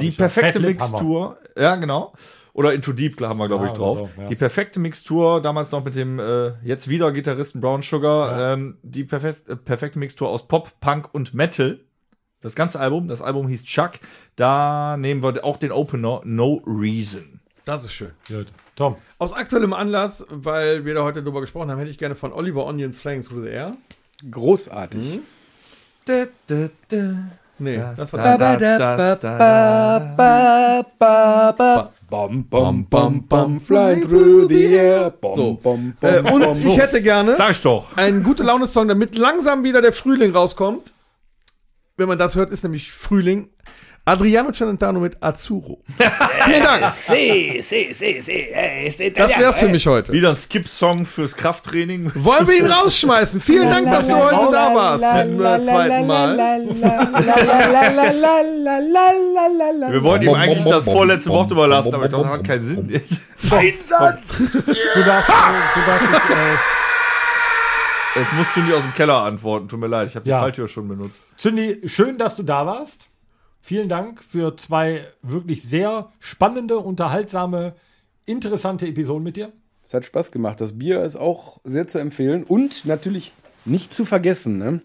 [0.00, 0.24] Die ich, ja.
[0.24, 0.70] perfekte wir.
[0.70, 1.38] Mixtur.
[1.56, 2.14] Ja, genau.
[2.52, 3.98] Oder Into Deep haben wir, glaube Ja, ich, drauf.
[3.98, 4.26] so, ja.
[4.28, 8.54] Die perfekte Mixtur, damals noch mit dem äh, jetzt wieder Gitarristen Brown Sugar.
[8.54, 11.78] Ähm, die perfekt, äh, perfekte Mixtur aus Pop, Punk und Metal.
[12.42, 13.92] Das ganze Album, das Album hieß Chuck.
[14.36, 17.40] Da nehmen wir auch den Opener No Reason.
[17.64, 18.10] Das ist schön.
[18.28, 18.48] Gut.
[18.74, 18.96] Tom.
[19.18, 22.66] Aus aktuellem Anlass, weil wir da heute drüber gesprochen haben, hätte ich gerne von Oliver
[22.66, 23.72] Onions Flying Through the Air.
[24.28, 25.20] Großartig.
[26.04, 27.14] Da, da, da.
[27.58, 30.82] Nee, das war Da, da, da, da.
[32.10, 35.10] Bam, bam, bam, bam, fly through the air.
[35.10, 35.54] Bam, So.
[35.62, 36.56] bam, Äh, bam, und bam.
[36.58, 37.84] ich hätte gerne Sag ich doch.
[37.96, 40.92] einen gute Laune-Song, damit langsam wieder der Frühling rauskommt.
[42.02, 43.48] Wenn man das hört, ist nämlich Frühling.
[44.04, 45.84] Adriano Celentano mit Azzurro.
[46.44, 46.90] Vielen Dank.
[46.90, 47.94] Sí, sí.
[47.94, 50.12] Eh, es Das wär's für mich heute.
[50.12, 52.10] Wieder ein Skip-Song fürs Krafttraining.
[52.16, 53.40] Wollen wir ihn rausschmeißen?
[53.40, 55.04] Vielen Dank, dass du heute da warst.
[55.04, 56.36] Zum äh, zweiten Mal.
[59.92, 63.00] Wir wollten ihm eigentlich das vorletzte Wort überlassen, aber ich dachte, das hat keinen Sinn.
[63.48, 64.22] Einsatz!
[64.38, 65.34] Du darfst, äh,
[65.74, 66.81] du darfst dich, äh,
[68.14, 69.68] Jetzt du nicht aus dem Keller antworten.
[69.68, 70.40] Tut mir leid, ich habe die Ja.
[70.40, 71.24] Falltür schon benutzt.
[71.36, 73.06] Zündi, schön, dass du da warst.
[73.60, 77.74] Vielen Dank für zwei wirklich sehr spannende, unterhaltsame,
[78.26, 79.52] interessante Episoden mit dir.
[79.84, 80.60] Es hat Spaß gemacht.
[80.60, 82.44] Das Bier ist auch sehr zu empfehlen.
[82.44, 83.32] Und natürlich
[83.64, 84.80] nicht zu vergessen, ne?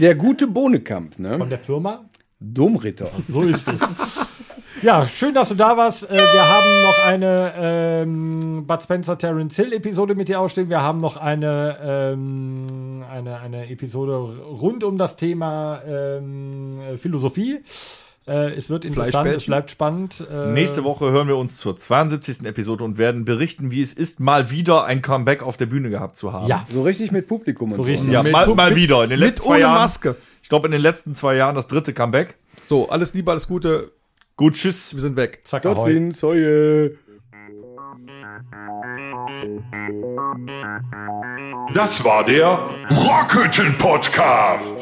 [0.00, 1.46] der gute Bohnekamp, Von ne?
[1.48, 2.04] der Firma.
[2.38, 3.08] Domritter.
[3.28, 3.80] So ist es.
[4.82, 6.08] Ja, schön, dass du da warst.
[6.08, 10.68] Äh, wir haben noch eine ähm, Bud Spencer Terence Hill Episode mit dir ausstehen.
[10.68, 17.60] Wir haben noch eine, ähm, eine, eine Episode rund um das Thema ähm, Philosophie.
[18.28, 20.26] Äh, es wird interessant, es bleibt spannend.
[20.32, 22.44] Äh, Nächste Woche hören wir uns zur 72.
[22.44, 26.16] Episode und werden berichten, wie es ist, mal wieder ein Comeback auf der Bühne gehabt
[26.16, 26.48] zu haben.
[26.48, 27.88] Ja, So richtig mit Publikum und So so.
[27.88, 28.08] richtig.
[28.08, 28.14] ne?
[28.14, 29.04] Ja, Mit mal, mal mit- wieder.
[29.04, 29.74] In den Mit letzten zwei ohne Jahren.
[29.80, 30.16] Maske.
[30.42, 32.34] Ich glaube, in den letzten zwei Jahren das dritte Comeback.
[32.68, 33.92] So, alles Liebe, alles Gute.
[34.36, 34.94] Gut, tschüss.
[34.94, 35.40] Wir sind weg.
[35.44, 36.98] zack, sind Säue.
[41.72, 42.58] Das war der
[42.90, 44.74] Rockhütten Podcast.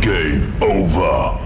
[0.00, 1.45] Game over.